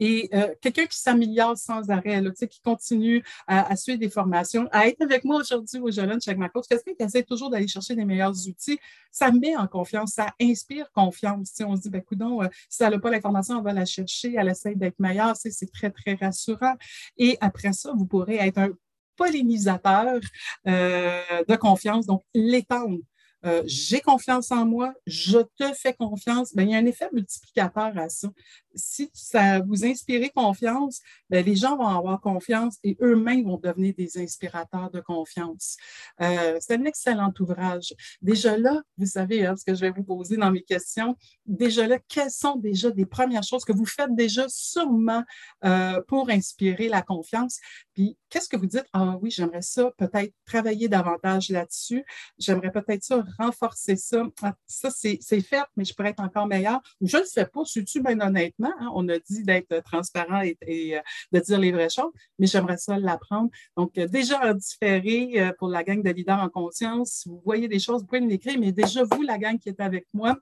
Et 0.00 0.28
euh, 0.34 0.54
quelqu'un 0.60 0.86
qui 0.86 0.98
s'améliore 0.98 1.56
sans 1.56 1.90
arrêt, 1.90 2.22
qui 2.48 2.60
continue 2.60 3.24
à, 3.46 3.74
suivre 3.76 3.98
des 3.98 4.10
formations, 4.10 4.68
à 4.72 4.88
être 4.88 5.02
avec 5.02 5.24
moi 5.24 5.40
aujourd'hui 5.40 5.78
au 5.80 5.90
Jeune 5.90 6.10
avec 6.10 6.38
ma 6.38 6.48
coach, 6.48 6.66
quelqu'un 6.68 6.94
qui 6.94 7.02
essaie 7.02 7.22
toujours 7.22 7.50
d'aller 7.50 7.68
chercher 7.68 7.94
les 7.94 8.04
meilleurs 8.04 8.46
outils, 8.46 8.78
ça 9.10 9.30
met 9.30 9.56
en 9.56 9.66
confiance, 9.66 10.12
ça 10.12 10.34
inspire 10.40 10.90
confiance. 10.92 11.52
on 11.60 11.76
se 11.76 11.82
dit, 11.82 11.90
ben, 11.90 12.02
coudon, 12.02 12.42
euh, 12.42 12.48
si 12.68 12.82
elle 12.82 12.92
n'a 12.92 12.98
pas 12.98 13.10
l'information, 13.10 13.56
on 13.58 13.62
va 13.62 13.72
la 13.72 13.84
chercher, 13.84 14.34
elle 14.36 14.48
essaie 14.48 14.74
d'être 14.74 14.98
meilleure, 14.98 15.36
c'est 15.36 15.72
très, 15.72 15.90
très 15.90 16.14
rassurant. 16.14 16.74
Et 17.16 17.38
après 17.40 17.72
ça, 17.72 17.92
vous 17.96 18.06
pourrez 18.06 18.36
être 18.36 18.58
un 18.58 18.70
pollinisateur 19.16 20.20
euh, 20.66 21.20
de 21.48 21.56
confiance, 21.56 22.06
donc 22.06 22.22
l'étendre. 22.34 22.98
Euh, 23.44 23.62
j'ai 23.66 24.00
confiance 24.00 24.50
en 24.50 24.66
moi, 24.66 24.92
je 25.06 25.38
te 25.38 25.72
fais 25.74 25.92
confiance, 25.92 26.54
ben, 26.54 26.64
il 26.64 26.72
y 26.72 26.74
a 26.74 26.78
un 26.78 26.86
effet 26.86 27.08
multiplicateur 27.12 27.96
à 27.96 28.08
ça. 28.08 28.28
Si 28.76 29.10
ça 29.12 29.60
vous 29.60 29.84
inspire 29.84 30.30
confiance, 30.34 31.00
ben, 31.30 31.44
les 31.44 31.56
gens 31.56 31.76
vont 31.76 31.88
avoir 31.88 32.20
confiance 32.20 32.76
et 32.82 32.96
eux-mêmes 33.00 33.44
vont 33.44 33.58
devenir 33.58 33.94
des 33.96 34.18
inspirateurs 34.18 34.90
de 34.90 35.00
confiance. 35.00 35.76
Euh, 36.20 36.58
c'est 36.60 36.74
un 36.74 36.84
excellent 36.84 37.32
ouvrage. 37.40 37.94
Déjà 38.22 38.56
là, 38.56 38.82
vous 38.96 39.06
savez 39.06 39.46
hein, 39.46 39.56
ce 39.56 39.64
que 39.64 39.74
je 39.74 39.80
vais 39.80 39.90
vous 39.90 40.04
poser 40.04 40.36
dans 40.36 40.50
mes 40.50 40.62
questions, 40.62 41.16
déjà 41.46 41.86
là, 41.86 41.98
quelles 42.08 42.30
sont 42.30 42.56
déjà 42.56 42.90
des 42.90 43.06
premières 43.06 43.42
choses 43.42 43.64
que 43.64 43.72
vous 43.72 43.86
faites 43.86 44.14
déjà 44.14 44.46
sûrement 44.48 45.24
euh, 45.64 46.00
pour 46.06 46.30
inspirer 46.30 46.88
la 46.88 47.02
confiance? 47.02 47.58
Puis, 47.94 48.16
qu'est-ce 48.28 48.48
que 48.48 48.56
vous 48.56 48.66
dites? 48.66 48.86
Ah 48.92 49.16
oui, 49.20 49.30
j'aimerais 49.30 49.62
ça, 49.62 49.90
peut-être 49.96 50.32
travailler 50.44 50.88
davantage 50.88 51.48
là-dessus. 51.48 52.04
J'aimerais 52.38 52.70
peut-être 52.70 53.02
ça, 53.02 53.24
renforcer 53.38 53.96
ça. 53.96 54.22
Ah, 54.42 54.54
ça, 54.66 54.90
c'est 54.90 55.18
fait, 55.40 55.64
mais 55.76 55.84
je 55.84 55.94
pourrais 55.94 56.10
être 56.10 56.22
encore 56.22 56.46
meilleur. 56.46 56.80
Je 57.00 57.16
ne 57.16 57.22
le 57.22 57.28
fais 57.28 57.46
pas, 57.46 57.64
suis-tu 57.64 58.02
bien 58.02 58.20
honnêtement? 58.20 58.65
Hein? 58.66 58.90
On 58.94 59.08
a 59.08 59.18
dit 59.18 59.42
d'être 59.42 59.82
transparent 59.84 60.42
et, 60.42 60.96
euh, 60.96 61.00
de 61.32 61.40
dire 61.40 61.58
les 61.58 61.72
vraies 61.72 61.90
choses, 61.90 62.12
mais 62.38 62.46
j'aimerais 62.46 62.76
ça 62.76 62.98
l'apprendre. 62.98 63.50
Donc, 63.76 63.96
euh, 63.98 64.06
déjà 64.06 64.40
en 64.50 64.54
différé 64.54 65.52
pour 65.58 65.68
la 65.68 65.84
gang 65.84 66.02
de 66.02 66.10
leaders 66.10 66.40
en 66.40 66.48
conscience, 66.48 67.10
si 67.10 67.28
vous 67.28 67.40
voyez 67.44 67.68
des 67.68 67.78
choses, 67.78 68.02
vous 68.02 68.06
pouvez 68.06 68.20
me 68.20 68.28
l'écrire, 68.28 68.58
mais 68.58 68.72
déjà, 68.72 69.02
vous, 69.04 69.22
la 69.22 69.38
gang 69.38 69.58
qui 69.58 69.68
est 69.68 69.80
avec 69.80 70.06
moi, 70.12 70.36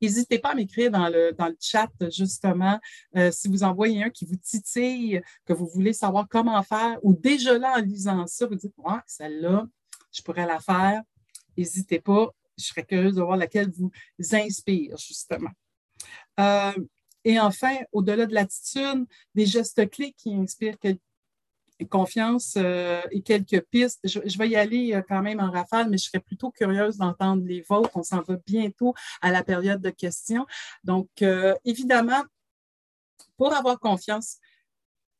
N'hésitez 0.00 0.38
pas 0.38 0.50
à 0.50 0.54
m'écrire 0.54 0.90
dans 0.90 1.08
le, 1.08 1.34
chat, 1.60 1.90
justement, 2.10 2.78
euh, 3.16 3.30
si 3.30 3.48
vous 3.48 3.62
envoyez 3.62 4.04
un 4.04 4.10
qui 4.10 4.26
vous 4.26 4.36
titille, 4.36 5.22
que 5.46 5.52
vous 5.52 5.66
voulez 5.66 5.92
savoir 5.92 6.28
comment 6.28 6.62
faire, 6.62 6.98
ou 7.02 7.14
déjà 7.14 7.56
là, 7.58 7.78
en 7.78 7.80
lisant 7.80 8.26
ça, 8.26 8.46
vous 8.46 8.56
dites, 8.56 8.74
celle-là, 9.06 9.66
je 10.12 10.22
pourrais 10.22 10.46
la 10.46 10.60
faire. 10.60 11.02
N'hésitez 11.56 12.00
pas. 12.00 12.30
Je 12.58 12.64
serais 12.64 12.84
curieuse 12.84 13.16
de 13.16 13.22
voir 13.22 13.36
laquelle 13.36 13.70
vous 13.70 13.90
inspire, 14.32 14.96
justement. 14.96 15.50
Euh, 16.40 16.72
et 17.26 17.40
enfin, 17.40 17.76
au-delà 17.90 18.24
de 18.26 18.34
l'attitude, 18.34 19.04
des 19.34 19.46
gestes 19.46 19.90
clés 19.90 20.14
qui 20.16 20.32
inspirent 20.32 20.78
confiance 21.90 22.54
euh, 22.56 23.02
et 23.10 23.20
quelques 23.20 23.62
pistes. 23.62 23.98
Je, 24.04 24.38
vais 24.38 24.48
y 24.48 24.54
aller 24.54 24.94
euh, 24.94 25.02
quand 25.06 25.22
même 25.22 25.40
en 25.40 25.50
rafale, 25.50 25.90
mais 25.90 25.98
je 25.98 26.04
serais 26.04 26.20
plutôt 26.20 26.52
curieuse 26.52 26.98
d'entendre 26.98 27.42
les 27.44 27.62
vôtres. 27.62 27.90
On 27.96 28.04
s'en 28.04 28.22
va 28.22 28.36
bientôt 28.46 28.94
à 29.20 29.32
la 29.32 29.42
période 29.42 29.82
de 29.82 29.90
questions. 29.90 30.46
Donc, 30.84 31.08
euh, 31.20 31.52
évidemment, 31.64 32.22
pour 33.36 33.52
avoir 33.52 33.80
confiance, 33.80 34.36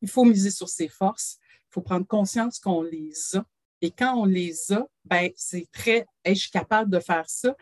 il 0.01 0.09
faut 0.09 0.25
miser 0.25 0.53
sur 0.53 0.69
ses 0.69 0.89
forces. 0.89 1.39
Il 1.43 1.73
faut 1.73 1.83
prendre 1.83 2.07
conscience 2.07 2.61
qu'on 2.61 2.83
les 2.83 3.35
a. 3.35 3.45
Et 3.83 3.91
quand 3.91 4.15
on 4.15 4.27
les 4.27 4.73
a, 4.73 4.87
ben, 5.05 5.33
c'est 5.35 5.67
très, 5.73 6.07
est-ce 6.23 6.49
capable 6.51 6.89
de 6.89 7.01
faire 7.01 7.29
ça? 7.29 7.57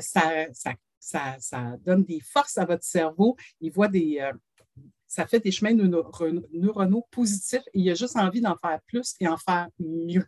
ça, 0.00 0.52
ça, 0.52 0.74
ça, 1.06 1.76
donne 1.84 2.04
des 2.04 2.20
forces 2.20 2.58
à 2.58 2.64
votre 2.64 2.84
cerveau. 2.84 3.36
Il 3.60 3.72
voit 3.72 3.88
des, 3.88 4.20
ça 5.06 5.26
fait 5.26 5.40
des 5.40 5.50
chemins 5.50 5.72
neuronaux 5.72 7.06
positifs 7.10 7.62
il 7.74 7.88
a 7.90 7.94
juste 7.94 8.16
envie 8.16 8.40
d'en 8.40 8.56
faire 8.56 8.80
plus 8.86 9.14
et 9.20 9.28
en 9.28 9.36
faire 9.36 9.68
mieux. 9.78 10.26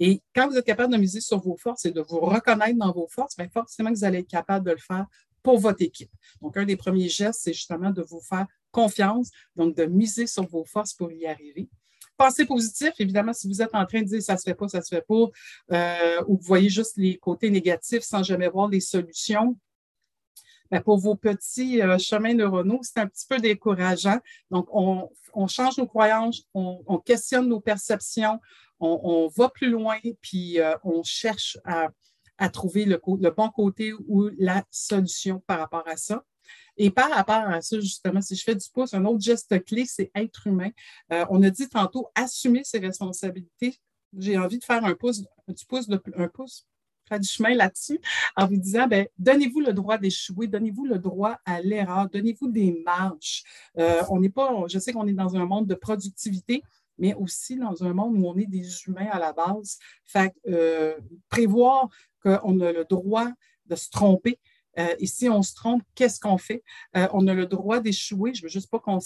Et 0.00 0.20
quand 0.34 0.48
vous 0.48 0.56
êtes 0.56 0.66
capable 0.66 0.92
de 0.92 0.98
miser 0.98 1.20
sur 1.20 1.38
vos 1.38 1.56
forces 1.56 1.84
et 1.84 1.90
de 1.90 2.00
vous 2.00 2.20
reconnaître 2.20 2.78
dans 2.78 2.92
vos 2.92 3.08
forces, 3.08 3.36
bien 3.36 3.48
forcément 3.48 3.90
vous 3.90 4.04
allez 4.04 4.18
être 4.18 4.28
capable 4.28 4.66
de 4.66 4.72
le 4.72 4.78
faire 4.78 5.06
pour 5.42 5.58
votre 5.58 5.82
équipe. 5.82 6.10
Donc, 6.42 6.56
un 6.56 6.64
des 6.64 6.76
premiers 6.76 7.08
gestes, 7.08 7.42
c'est 7.44 7.52
justement 7.52 7.90
de 7.90 8.02
vous 8.02 8.20
faire 8.20 8.46
confiance, 8.72 9.30
donc 9.54 9.76
de 9.76 9.84
miser 9.84 10.26
sur 10.26 10.44
vos 10.46 10.64
forces 10.64 10.92
pour 10.92 11.12
y 11.12 11.24
arriver. 11.24 11.68
Pensez 12.16 12.46
positif, 12.46 12.92
évidemment, 12.98 13.32
si 13.32 13.46
vous 13.46 13.62
êtes 13.62 13.74
en 13.74 13.86
train 13.86 14.02
de 14.02 14.06
dire 14.06 14.22
ça 14.22 14.36
se 14.36 14.42
fait 14.42 14.54
pas, 14.54 14.68
ça 14.68 14.78
ne 14.78 14.82
se 14.82 14.94
fait 14.94 15.04
pas, 15.06 15.26
euh, 15.72 16.22
ou 16.26 16.36
vous 16.36 16.46
voyez 16.46 16.68
juste 16.68 16.96
les 16.96 17.16
côtés 17.16 17.50
négatifs 17.50 18.02
sans 18.02 18.22
jamais 18.22 18.48
voir 18.48 18.68
les 18.68 18.80
solutions, 18.80 19.56
ben, 20.70 20.80
pour 20.80 20.98
vos 20.98 21.14
petits 21.14 21.80
euh, 21.80 21.98
chemins 21.98 22.34
neuronaux, 22.34 22.80
c'est 22.82 22.98
un 22.98 23.06
petit 23.06 23.26
peu 23.28 23.38
décourageant. 23.38 24.18
Donc, 24.50 24.68
on, 24.72 25.08
change 25.48 25.78
nos 25.78 25.86
croyances, 25.86 26.42
on, 26.54 26.98
questionne 26.98 27.48
nos 27.48 27.60
perceptions, 27.60 28.40
on, 28.80 29.28
va 29.36 29.48
plus 29.48 29.70
loin, 29.70 29.98
puis 30.20 30.60
euh, 30.60 30.74
on 30.82 31.02
cherche 31.02 31.58
à, 31.64 31.90
trouver 32.50 32.84
le, 32.84 33.00
bon 33.30 33.48
côté 33.50 33.92
ou 34.08 34.30
la 34.38 34.64
solution 34.70 35.42
par 35.46 35.58
rapport 35.58 35.86
à 35.86 35.96
ça. 35.96 36.22
Et 36.76 36.90
par 36.90 37.10
rapport 37.10 37.48
à 37.48 37.60
ça, 37.62 37.80
justement, 37.80 38.20
si 38.20 38.36
je 38.36 38.44
fais 38.44 38.54
du 38.54 38.66
pouce, 38.72 38.94
un 38.94 39.04
autre 39.04 39.22
geste 39.22 39.64
clé, 39.64 39.84
c'est 39.86 40.10
être 40.14 40.46
humain. 40.46 40.70
Euh, 41.12 41.24
on 41.30 41.42
a 41.42 41.50
dit 41.50 41.68
tantôt 41.68 42.08
assumer 42.14 42.62
ses 42.64 42.78
responsabilités. 42.78 43.78
J'ai 44.16 44.38
envie 44.38 44.58
de 44.58 44.64
faire 44.64 44.84
un 44.84 44.94
pouce, 44.94 45.22
du 45.48 45.66
pouce, 45.66 45.88
de, 45.88 46.00
un 46.16 46.28
pouce 46.28 46.66
faire 47.08 47.20
du 47.20 47.28
chemin 47.28 47.54
là-dessus 47.54 48.00
en 48.36 48.46
vous 48.46 48.56
disant, 48.56 48.86
ben, 48.86 49.06
donnez-vous 49.18 49.60
le 49.60 49.72
droit 49.72 49.98
d'échouer, 49.98 50.46
donnez-vous 50.46 50.86
le 50.86 50.98
droit 50.98 51.38
à 51.44 51.60
l'erreur, 51.60 52.08
donnez-vous 52.08 52.48
des 52.48 52.82
marges. 52.84 53.44
Euh, 53.78 54.02
on 54.10 54.20
n'est 54.20 54.30
pas, 54.30 54.52
je 54.68 54.78
sais 54.78 54.92
qu'on 54.92 55.06
est 55.06 55.12
dans 55.12 55.36
un 55.36 55.44
monde 55.44 55.66
de 55.66 55.74
productivité, 55.74 56.62
mais 56.98 57.14
aussi 57.14 57.56
dans 57.56 57.84
un 57.84 57.92
monde 57.92 58.16
où 58.16 58.26
on 58.26 58.36
est 58.36 58.46
des 58.46 58.66
humains 58.86 59.08
à 59.10 59.18
la 59.18 59.32
base. 59.32 59.78
Fait 60.04 60.34
euh, 60.48 60.96
prévoir 61.28 61.88
qu'on 62.22 62.60
a 62.60 62.72
le 62.72 62.84
droit 62.84 63.28
de 63.66 63.76
se 63.76 63.90
tromper. 63.90 64.38
Euh, 64.78 64.94
et 64.98 65.06
si 65.06 65.28
on 65.28 65.42
se 65.42 65.54
trompe, 65.54 65.82
qu'est-ce 65.94 66.20
qu'on 66.20 66.38
fait? 66.38 66.62
on 66.94 67.26
a 67.28 67.34
le 67.34 67.46
droit 67.46 67.80
d'échouer. 67.80 68.34
Je 68.34 68.40
ne 68.40 68.42
veux 68.44 68.50
juste 68.50 68.70
pas 68.70 68.78
qu'on 68.78 69.00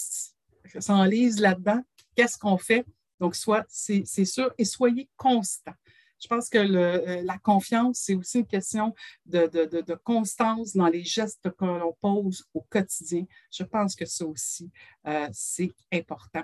s'enlise 0.79 1.39
là-dedans. 1.39 1.81
Qu'est-ce 2.15 2.37
qu'on 2.37 2.57
fait? 2.57 2.85
Donc, 3.19 3.35
soit, 3.35 3.65
c'est 3.69 4.25
sûr, 4.25 4.51
et 4.57 4.65
soyez 4.65 5.07
constant. 5.15 5.73
Je 6.21 6.27
pense 6.27 6.49
que 6.49 6.59
euh, 6.59 7.23
la 7.23 7.37
confiance, 7.39 8.01
c'est 8.03 8.15
aussi 8.15 8.39
une 8.39 8.47
question 8.47 8.93
de, 9.25 9.95
constance 10.03 10.75
dans 10.75 10.87
les 10.87 11.03
gestes 11.03 11.49
que 11.57 11.65
l'on 11.65 11.95
pose 11.99 12.45
au 12.53 12.61
quotidien. 12.61 13.25
Je 13.51 13.63
pense 13.63 13.95
que 13.95 14.05
ça 14.05 14.25
aussi, 14.25 14.69
euh, 15.07 15.27
c'est 15.33 15.71
important. 15.91 16.43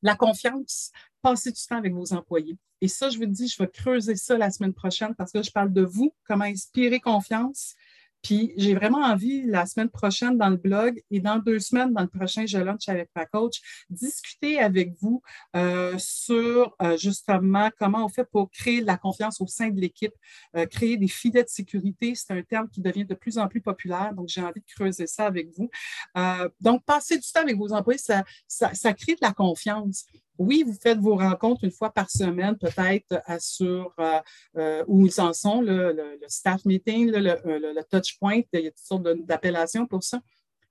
La 0.00 0.14
confiance, 0.14 0.90
passez 1.22 1.50
du 1.50 1.60
temps 1.60 1.78
avec 1.78 1.92
vos 1.92 2.12
employés. 2.12 2.56
Et 2.80 2.88
ça, 2.88 3.08
je 3.08 3.18
vous 3.18 3.26
dis, 3.26 3.48
je 3.48 3.62
vais 3.62 3.68
creuser 3.68 4.16
ça 4.16 4.36
la 4.36 4.50
semaine 4.50 4.74
prochaine 4.74 5.14
parce 5.14 5.32
que 5.32 5.42
je 5.42 5.50
parle 5.50 5.72
de 5.72 5.82
vous, 5.82 6.14
comment 6.24 6.44
inspirer 6.44 7.00
confiance. 7.00 7.74
Puis 8.22 8.52
j'ai 8.56 8.74
vraiment 8.74 9.02
envie, 9.02 9.42
la 9.42 9.66
semaine 9.66 9.90
prochaine 9.90 10.38
dans 10.38 10.48
le 10.48 10.56
blog 10.56 11.02
et 11.10 11.20
dans 11.20 11.38
deux 11.38 11.58
semaines 11.58 11.92
dans 11.92 12.02
le 12.02 12.08
prochain 12.08 12.46
Je 12.46 12.58
Lunch 12.58 12.88
avec 12.88 13.10
ma 13.16 13.26
coach, 13.26 13.60
discuter 13.90 14.58
avec 14.58 14.92
vous 15.00 15.22
euh, 15.56 15.94
sur 15.98 16.74
euh, 16.80 16.96
justement 16.96 17.70
comment 17.78 18.04
on 18.04 18.08
fait 18.08 18.24
pour 18.24 18.50
créer 18.50 18.80
de 18.80 18.86
la 18.86 18.96
confiance 18.96 19.40
au 19.40 19.46
sein 19.46 19.70
de 19.70 19.80
l'équipe, 19.80 20.14
euh, 20.56 20.66
créer 20.66 20.96
des 20.96 21.08
filets 21.08 21.42
de 21.42 21.48
sécurité. 21.48 22.14
C'est 22.14 22.32
un 22.32 22.42
terme 22.42 22.68
qui 22.68 22.80
devient 22.80 23.04
de 23.04 23.14
plus 23.14 23.38
en 23.38 23.48
plus 23.48 23.60
populaire, 23.60 24.12
donc 24.14 24.28
j'ai 24.28 24.42
envie 24.42 24.60
de 24.60 24.72
creuser 24.74 25.06
ça 25.06 25.26
avec 25.26 25.48
vous. 25.56 25.70
donc, 26.60 26.84
passer 26.84 27.18
du 27.18 27.30
temps 27.32 27.40
avec 27.40 27.56
vos 27.56 27.72
employés, 27.72 27.98
ça, 27.98 28.24
ça 28.46 28.92
crée 28.92 29.14
de 29.14 29.20
la 29.22 29.32
confiance 29.32 30.06
oui, 30.38 30.64
vous 30.66 30.74
faites 30.74 30.98
vos 30.98 31.16
rencontres 31.16 31.64
une 31.64 31.70
fois 31.70 31.92
par 31.92 32.10
semaine, 32.10 32.56
peut-être 32.56 33.22
euh, 33.28 33.36
sur 33.38 33.94
euh, 33.98 34.20
euh, 34.56 34.84
où 34.86 35.06
ils 35.06 35.20
en 35.20 35.32
sont, 35.32 35.60
le, 35.60 36.18
staff 36.28 36.64
meeting, 36.64 37.10
le, 37.10 37.82
touch 37.90 38.18
point, 38.18 38.40
il 38.52 38.60
y 38.60 38.66
a 38.66 38.70
toutes 38.70 38.78
sortes 38.78 39.02
d'appellations 39.24 39.86
pour 39.86 40.02
ça. 40.02 40.20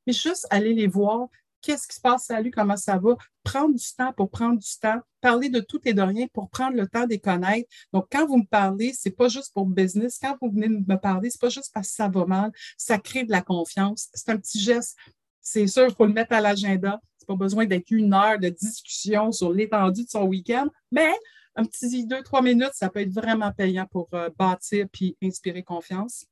Mais 0.08 0.14
juste 0.14 0.48
aller 0.50 0.74
les 0.74 0.88
voir, 0.88 1.28
qu'est-ce 1.62 1.88
qui 1.88 1.96
se 1.96 2.02
passe, 2.02 2.26
salut, 2.26 2.52
comment 2.52 2.76
ça 2.76 2.98
va, 2.98 3.16
prendre 3.44 3.76
du 3.76 3.94
temps 3.96 4.12
pour 4.14 4.32
prendre 4.32 4.60
du 4.60 4.80
temps, 4.80 5.00
parler 5.22 5.50
de 5.50 5.60
tout 5.60 5.80
et 5.86 5.94
de 5.94 6.02
rien 6.02 6.28
pour 6.34 6.50
prendre 6.50 6.76
le 6.76 6.88
temps 6.88 7.04
de 7.04 7.10
les 7.10 7.20
connaître. 7.20 7.70
Donc, 7.94 8.08
quand 8.12 8.26
vous 8.26 8.38
me 8.38 8.48
parlez, 8.48 8.94
ce 8.94 9.10
n'est 9.10 9.16
pas 9.16 9.28
juste 9.28 9.54
pour 9.54 9.68
business. 9.68 10.18
Quand 10.20 10.38
vous 10.42 10.52
venez 10.52 10.70
me 10.70 10.96
parler, 10.96 11.30
ce 11.30 11.38
n'est 11.38 11.48
pas 11.48 11.50
juste 11.50 11.72
parce 11.74 11.90
que 11.90 11.96
ça 11.96 12.08
va 12.08 12.26
mal, 12.26 12.52
ça 12.78 12.98
crée 12.98 13.24
de 13.24 13.32
la 13.32 13.42
confiance. 13.42 14.10
C'est 14.14 14.32
un 14.32 14.38
petit 14.38 14.60
geste. 14.60 14.98
C'est 15.40 15.68
sûr, 15.68 15.86
il 15.88 15.96
faut 15.96 16.06
le 16.06 16.14
mettre 16.14 16.34
à 16.34 16.42
l'agenda 16.42 17.00
besoin 17.36 17.66
d'être 17.66 17.92
une 17.92 18.14
heure 18.14 18.40
de 18.40 18.50
discussion 18.50 19.32
sur 19.32 19.52
l'étendue 19.52 20.04
de 20.06 20.10
son 20.10 20.24
week-end, 20.24 20.68
mais 20.92 21.12
un 21.56 21.66
petit 21.66 22.06
deux, 22.06 22.24
trois 22.24 22.42
minutes, 22.42 22.72
ça 22.74 22.90
peut 22.90 23.02
être 23.02 23.14
vraiment 23.14 23.52
payant 23.52 23.86
pour 23.86 24.08
euh, 24.14 24.30
bâtir 24.38 24.88
puis 24.92 25.18
inspirer 25.22 25.64
confiance. 25.64 26.26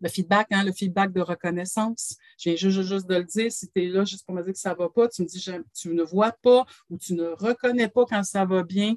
Le 0.00 0.08
feedback, 0.08 0.48
hein, 0.50 0.62
le 0.64 0.72
feedback 0.72 1.12
de 1.12 1.20
reconnaissance. 1.20 2.16
J'ai 2.36 2.56
juste, 2.56 2.82
juste 2.82 3.06
de 3.06 3.16
le 3.16 3.24
dire. 3.24 3.50
Si 3.50 3.68
tu 3.70 3.84
es 3.84 3.88
là 3.88 4.04
juste 4.04 4.26
pour 4.26 4.34
me 4.34 4.42
dire 4.42 4.52
que 4.52 4.58
ça 4.58 4.72
ne 4.72 4.76
va 4.76 4.88
pas, 4.90 5.08
tu 5.08 5.22
me 5.22 5.26
dis 5.26 5.42
tu 5.74 5.88
ne 5.88 6.02
vois 6.02 6.32
pas 6.32 6.66
ou 6.90 6.98
tu 6.98 7.14
ne 7.14 7.28
reconnais 7.28 7.88
pas 7.88 8.04
quand 8.04 8.22
ça 8.22 8.44
va 8.44 8.62
bien, 8.62 8.94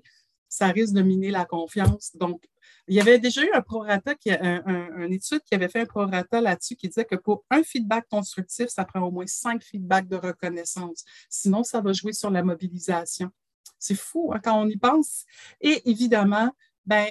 ça 0.49 0.67
risque 0.67 0.93
de 0.93 1.01
miner 1.01 1.31
la 1.31 1.45
confiance. 1.45 2.15
Donc, 2.15 2.43
il 2.89 2.95
y 2.95 2.99
avait 2.99 3.19
déjà 3.19 3.43
eu 3.43 3.51
un 3.53 3.61
prorata, 3.61 4.15
qui, 4.15 4.31
un, 4.31 4.63
un, 4.65 5.11
étude 5.11 5.41
qui 5.45 5.53
avait 5.53 5.69
fait 5.69 5.81
un 5.81 5.85
prorata 5.85 6.41
là-dessus 6.41 6.75
qui 6.75 6.87
disait 6.87 7.05
que 7.05 7.15
pour 7.15 7.45
un 7.51 7.61
feedback 7.61 8.07
constructif, 8.09 8.67
ça 8.69 8.83
prend 8.83 9.01
au 9.01 9.11
moins 9.11 9.27
cinq 9.27 9.63
feedbacks 9.63 10.07
de 10.07 10.15
reconnaissance. 10.15 11.05
Sinon, 11.29 11.63
ça 11.63 11.81
va 11.81 11.93
jouer 11.93 12.13
sur 12.13 12.31
la 12.31 12.41
mobilisation. 12.41 13.29
C'est 13.77 13.95
fou 13.95 14.31
hein, 14.33 14.39
quand 14.43 14.59
on 14.59 14.67
y 14.67 14.75
pense. 14.75 15.25
Et 15.61 15.87
évidemment, 15.89 16.51
ben, 16.85 17.07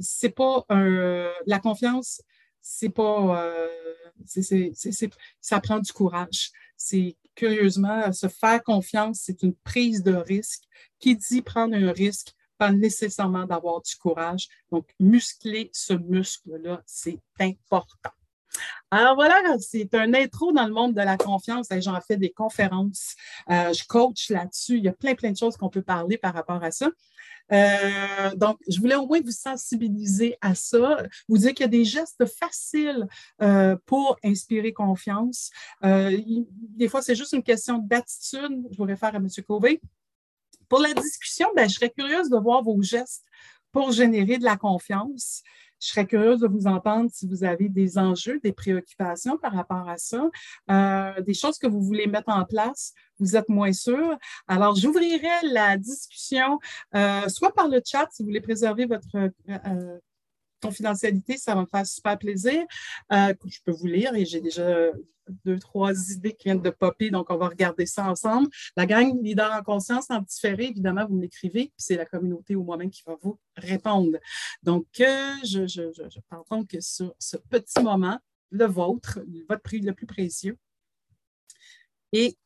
c'est 0.00 0.34
pas 0.34 0.64
la 1.46 1.60
confiance, 1.60 2.22
c'est 2.60 2.90
pas, 2.90 3.44
euh, 3.44 3.68
ça 5.40 5.60
prend 5.60 5.78
du 5.78 5.92
courage. 5.92 6.50
C'est 6.76 7.16
curieusement, 7.36 8.12
se 8.12 8.26
faire 8.26 8.62
confiance, 8.64 9.20
c'est 9.22 9.42
une 9.42 9.54
prise 9.54 10.02
de 10.02 10.14
risque. 10.14 10.64
Qui 10.98 11.16
dit 11.16 11.40
prendre 11.40 11.74
un 11.74 11.92
risque 11.92 12.34
pas 12.60 12.70
nécessairement 12.70 13.46
d'avoir 13.46 13.80
du 13.80 13.96
courage. 13.96 14.46
Donc, 14.70 14.86
muscler 15.00 15.70
ce 15.72 15.94
muscle-là, 15.94 16.82
c'est 16.84 17.18
important. 17.40 18.10
Alors 18.90 19.14
voilà, 19.14 19.40
c'est 19.60 19.94
un 19.94 20.12
intro 20.12 20.52
dans 20.52 20.66
le 20.66 20.74
monde 20.74 20.92
de 20.92 21.00
la 21.00 21.16
confiance. 21.16 21.68
J'en 21.78 21.98
fais 22.02 22.18
des 22.18 22.30
conférences, 22.30 23.14
euh, 23.48 23.72
je 23.72 23.84
coach 23.86 24.28
là-dessus. 24.28 24.76
Il 24.76 24.84
y 24.84 24.88
a 24.88 24.92
plein, 24.92 25.14
plein 25.14 25.30
de 25.30 25.36
choses 25.38 25.56
qu'on 25.56 25.70
peut 25.70 25.80
parler 25.80 26.18
par 26.18 26.34
rapport 26.34 26.62
à 26.62 26.70
ça. 26.70 26.90
Euh, 27.52 28.34
donc, 28.36 28.58
je 28.68 28.78
voulais 28.78 28.96
au 28.96 29.06
moins 29.06 29.20
vous 29.22 29.30
sensibiliser 29.30 30.36
à 30.42 30.54
ça, 30.54 31.02
vous 31.28 31.38
dire 31.38 31.54
qu'il 31.54 31.64
y 31.64 31.68
a 31.68 31.68
des 31.68 31.84
gestes 31.84 32.26
faciles 32.26 33.06
euh, 33.40 33.76
pour 33.86 34.18
inspirer 34.22 34.72
confiance. 34.72 35.50
des 35.82 36.88
fois, 36.88 37.00
c'est 37.00 37.14
juste 37.14 37.32
une 37.32 37.42
question 37.42 37.78
d'attitude. 37.78 38.66
Je 38.70 38.76
vous 38.76 38.84
réfère 38.84 39.14
à 39.14 39.18
M. 39.18 39.28
Covey. 39.46 39.80
Pour 40.70 40.80
la 40.80 40.94
discussion, 40.94 41.48
ben, 41.54 41.68
je 41.68 41.74
serais 41.74 41.90
curieuse 41.90 42.30
de 42.30 42.38
voir 42.38 42.62
vos 42.62 42.80
gestes 42.80 43.26
pour 43.72 43.90
générer 43.90 44.38
de 44.38 44.44
la 44.44 44.56
confiance. 44.56 45.42
Je 45.80 45.88
serais 45.88 46.06
curieuse 46.06 46.40
de 46.40 46.46
vous 46.46 46.66
entendre 46.66 47.10
si 47.12 47.26
vous 47.26 47.42
avez 47.42 47.68
des 47.68 47.98
enjeux, 47.98 48.38
des 48.44 48.52
préoccupations 48.52 49.36
par 49.36 49.52
rapport 49.52 49.88
à 49.88 49.96
ça, 49.96 50.30
euh, 50.70 51.20
des 51.22 51.34
choses 51.34 51.58
que 51.58 51.66
vous 51.66 51.82
voulez 51.82 52.06
mettre 52.06 52.28
en 52.28 52.44
place, 52.44 52.92
vous 53.18 53.34
êtes 53.34 53.48
moins 53.48 53.72
sûr. 53.72 54.16
Alors, 54.46 54.76
j'ouvrirai 54.76 55.28
la 55.50 55.76
discussion 55.76 56.60
euh, 56.94 57.28
soit 57.28 57.52
par 57.52 57.66
le 57.66 57.80
chat 57.84 58.06
si 58.12 58.22
vous 58.22 58.28
voulez 58.28 58.40
préserver 58.40 58.86
votre 58.86 59.16
euh, 59.16 59.98
confidentialité, 60.60 61.36
ça 61.36 61.54
va 61.54 61.62
me 61.62 61.66
faire 61.66 61.86
super 61.86 62.18
plaisir. 62.18 62.62
je 63.10 63.58
peux 63.64 63.72
vous 63.72 63.86
lire 63.86 64.14
et 64.14 64.24
j'ai 64.24 64.40
déjà 64.40 64.90
deux, 65.44 65.58
trois 65.58 65.92
idées 66.10 66.34
qui 66.34 66.44
viennent 66.44 66.62
de 66.62 66.70
popper, 66.70 67.10
donc 67.10 67.30
on 67.30 67.36
va 67.36 67.48
regarder 67.48 67.86
ça 67.86 68.08
ensemble. 68.08 68.48
La 68.76 68.86
gang 68.86 69.22
Leader 69.22 69.52
en 69.52 69.62
conscience, 69.62 70.10
en 70.10 70.20
différé, 70.20 70.66
évidemment, 70.66 71.06
vous 71.06 71.16
m'écrivez, 71.16 71.64
puis 71.66 71.72
c'est 71.76 71.96
la 71.96 72.06
communauté 72.06 72.56
ou 72.56 72.64
moi-même 72.64 72.90
qui 72.90 73.02
va 73.06 73.16
vous 73.20 73.38
répondre. 73.56 74.18
Donc, 74.62 74.86
euh, 75.00 75.34
je, 75.44 75.66
je, 75.66 75.82
donc 76.50 76.76
sur 76.80 77.14
ce 77.18 77.36
petit 77.36 77.82
moment, 77.82 78.18
le 78.50 78.66
vôtre, 78.66 79.20
votre 79.48 79.62
prix 79.62 79.80
le 79.80 79.92
plus 79.92 80.06
précieux. 80.06 80.58
Et 82.12 82.36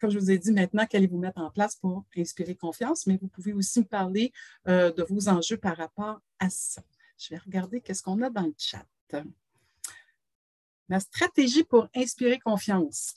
comme 0.00 0.10
je 0.10 0.18
vous 0.18 0.30
ai 0.30 0.38
dit 0.38 0.52
maintenant, 0.52 0.84
qu'allez-vous 0.84 1.18
mettre 1.18 1.40
en 1.40 1.50
place 1.50 1.76
pour 1.76 2.04
inspirer 2.16 2.56
confiance, 2.56 3.06
mais 3.06 3.16
vous 3.20 3.28
pouvez 3.28 3.52
aussi 3.52 3.80
me 3.80 3.84
parler 3.84 4.32
euh, 4.66 4.92
de 4.92 5.04
vos 5.04 5.28
enjeux 5.28 5.56
par 5.56 5.76
rapport 5.76 6.20
à 6.40 6.50
ça. 6.50 6.82
Je 7.22 7.28
vais 7.30 7.38
regarder 7.38 7.80
qu'est-ce 7.80 8.02
qu'on 8.02 8.20
a 8.22 8.30
dans 8.30 8.42
le 8.42 8.54
chat. 8.58 8.84
Ma 10.88 10.98
stratégie 10.98 11.62
pour 11.62 11.86
inspirer 11.94 12.40
confiance 12.40 13.14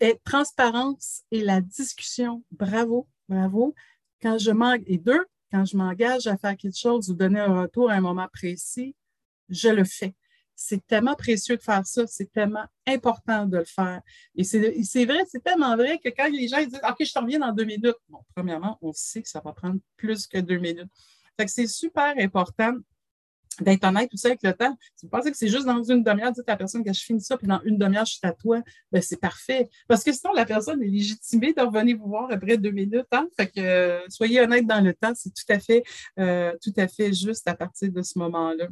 est 0.00 0.22
transparence 0.22 1.22
et 1.30 1.40
la 1.40 1.62
discussion. 1.62 2.44
Bravo, 2.50 3.08
bravo. 3.26 3.74
Quand 4.20 4.36
je 4.36 4.50
et 4.86 4.98
deux, 4.98 5.24
quand 5.50 5.64
je 5.64 5.78
m'engage 5.78 6.26
à 6.26 6.36
faire 6.36 6.56
quelque 6.58 6.76
chose 6.76 7.08
ou 7.08 7.14
donner 7.14 7.40
un 7.40 7.62
retour 7.62 7.90
à 7.90 7.94
un 7.94 8.02
moment 8.02 8.28
précis, 8.30 8.94
je 9.48 9.70
le 9.70 9.84
fais. 9.84 10.14
C'est 10.54 10.86
tellement 10.86 11.14
précieux 11.14 11.56
de 11.56 11.62
faire 11.62 11.86
ça, 11.86 12.06
c'est 12.06 12.30
tellement 12.30 12.66
important 12.86 13.46
de 13.46 13.58
le 13.58 13.64
faire. 13.64 14.02
Et 14.34 14.44
c'est 14.44 15.04
vrai, 15.06 15.24
c'est 15.26 15.42
tellement 15.42 15.74
vrai 15.74 15.98
que 15.98 16.10
quand 16.10 16.28
les 16.28 16.48
gens 16.48 16.58
disent 16.58 16.80
OK, 16.86 16.96
je 17.00 17.12
te 17.12 17.18
reviens 17.18 17.38
dans 17.38 17.52
deux 17.52 17.64
minutes, 17.64 17.96
bon, 18.10 18.18
premièrement, 18.34 18.76
on 18.82 18.92
sait 18.92 19.22
que 19.22 19.28
ça 19.28 19.40
va 19.42 19.54
prendre 19.54 19.78
plus 19.96 20.26
que 20.26 20.38
deux 20.38 20.58
minutes. 20.58 20.90
Fait 21.38 21.46
que 21.46 21.50
c'est 21.50 21.68
super 21.68 22.12
important 22.18 22.74
d'être 23.60 23.84
honnête 23.84 24.12
aussi 24.12 24.26
avec 24.26 24.42
le 24.42 24.52
temps. 24.52 24.76
Si 24.96 25.06
vous 25.06 25.10
pensez 25.10 25.30
que 25.30 25.36
c'est 25.36 25.48
juste 25.48 25.66
dans 25.66 25.82
une 25.82 26.02
demi-heure, 26.02 26.32
dites 26.32 26.48
à 26.48 26.52
la 26.52 26.56
personne 26.56 26.84
que 26.84 26.92
je 26.92 27.02
finis 27.02 27.20
ça, 27.20 27.36
puis 27.36 27.46
dans 27.46 27.60
une 27.64 27.78
demi-heure, 27.78 28.04
je 28.04 28.14
suis 28.14 28.26
à 28.26 28.32
toi, 28.32 28.62
ben 28.92 29.02
c'est 29.02 29.20
parfait. 29.20 29.68
Parce 29.86 30.04
que 30.04 30.12
sinon, 30.12 30.32
la 30.32 30.44
personne 30.44 30.82
est 30.82 30.88
légitimée 30.88 31.52
de 31.52 31.60
revenir 31.60 31.96
vous 31.98 32.08
voir 32.08 32.30
après 32.30 32.56
deux 32.56 32.70
minutes. 32.70 33.06
Hein? 33.12 33.28
Fait 33.36 33.48
que 33.48 33.60
euh, 33.60 34.00
soyez 34.08 34.40
honnête 34.40 34.66
dans 34.66 34.82
le 34.82 34.94
temps, 34.94 35.12
c'est 35.14 35.30
tout 35.30 35.52
à 35.52 35.58
fait, 35.58 35.82
euh, 36.18 36.52
tout 36.62 36.72
à 36.76 36.88
fait 36.88 37.12
juste 37.12 37.46
à 37.48 37.54
partir 37.54 37.92
de 37.92 38.02
ce 38.02 38.18
moment-là. 38.18 38.68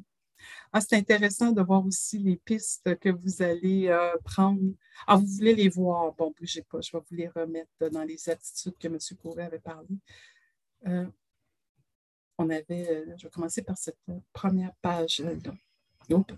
Ah, 0.72 0.80
c'est 0.80 0.96
intéressant 0.96 1.52
de 1.52 1.62
voir 1.62 1.84
aussi 1.84 2.18
les 2.18 2.36
pistes 2.36 2.96
que 2.98 3.08
vous 3.08 3.42
allez 3.42 3.88
euh, 3.88 4.14
prendre. 4.24 4.60
Ah, 5.06 5.16
vous 5.16 5.26
voulez 5.26 5.54
les 5.54 5.68
voir. 5.68 6.12
Bon, 6.14 6.32
bougez 6.38 6.62
pas, 6.62 6.80
je 6.80 6.92
vais 6.92 6.98
vous 6.98 7.16
les 7.16 7.28
remettre 7.28 7.90
dans 7.90 8.02
les 8.02 8.28
attitudes 8.28 8.74
que 8.78 8.86
M. 8.86 8.98
Couret 9.22 9.44
avait 9.44 9.58
parlé 9.58 9.88
on 12.38 12.50
avait, 12.50 12.88
euh, 12.90 13.14
je 13.16 13.26
vais 13.26 13.30
commencer 13.30 13.62
par 13.62 13.78
cette 13.78 13.98
euh, 14.08 14.18
première 14.32 14.72
page-là. 14.82 15.32
Donc, 16.08 16.30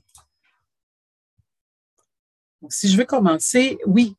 si 2.71 2.89
je 2.89 2.97
veux 2.97 3.05
commencer, 3.05 3.79
oui. 3.87 4.17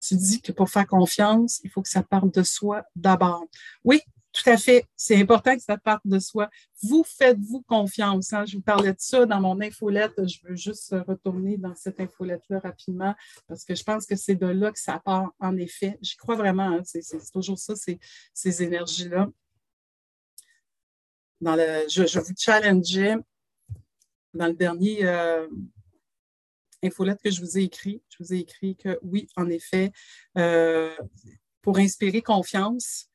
Tu 0.00 0.16
dis 0.16 0.42
que 0.42 0.52
pour 0.52 0.68
faire 0.68 0.86
confiance, 0.86 1.60
il 1.64 1.70
faut 1.70 1.80
que 1.80 1.88
ça 1.88 2.02
parte 2.02 2.32
de 2.34 2.42
soi 2.42 2.84
d'abord. 2.94 3.46
Oui, 3.84 4.02
tout 4.32 4.50
à 4.50 4.58
fait. 4.58 4.84
C'est 4.96 5.16
important 5.16 5.54
que 5.54 5.62
ça 5.62 5.78
parte 5.78 6.02
de 6.04 6.18
soi. 6.18 6.50
Vous 6.82 7.04
faites-vous 7.04 7.62
confiance. 7.62 8.32
Hein? 8.32 8.44
Je 8.44 8.56
vous 8.56 8.62
parlais 8.62 8.92
de 8.92 8.98
ça 8.98 9.24
dans 9.24 9.40
mon 9.40 9.60
infolette. 9.62 10.12
Je 10.26 10.38
veux 10.42 10.56
juste 10.56 10.94
retourner 11.08 11.56
dans 11.56 11.74
cette 11.74 12.00
infolette-là 12.00 12.58
rapidement 12.58 13.14
parce 13.46 13.64
que 13.64 13.74
je 13.74 13.82
pense 13.82 14.04
que 14.04 14.16
c'est 14.16 14.34
de 14.34 14.46
là 14.46 14.72
que 14.72 14.78
ça 14.78 15.00
part, 15.02 15.32
en 15.38 15.56
effet. 15.56 15.96
J'y 16.02 16.16
crois 16.16 16.34
vraiment. 16.34 16.64
Hein. 16.64 16.82
C'est 16.84 17.32
toujours 17.32 17.58
ça, 17.58 17.74
ces 18.34 18.62
énergies-là 18.62 19.28
je, 21.40 22.18
vous 22.18 22.34
challengeais 22.36 23.16
dans 24.34 24.46
le 24.46 24.54
dernier 24.54 25.04
euh, 25.04 25.46
infolette 26.82 27.20
que 27.22 27.30
je 27.30 27.40
vous 27.40 27.58
ai 27.58 27.62
écrit. 27.62 28.02
Je 28.08 28.16
vous 28.22 28.34
ai 28.34 28.38
écrit 28.38 28.76
que 28.76 28.98
oui, 29.02 29.28
en 29.36 29.48
effet, 29.48 29.92
euh, 30.36 30.94
pour 31.62 31.78
inspirer 31.78 32.20
confiance, 32.20 33.08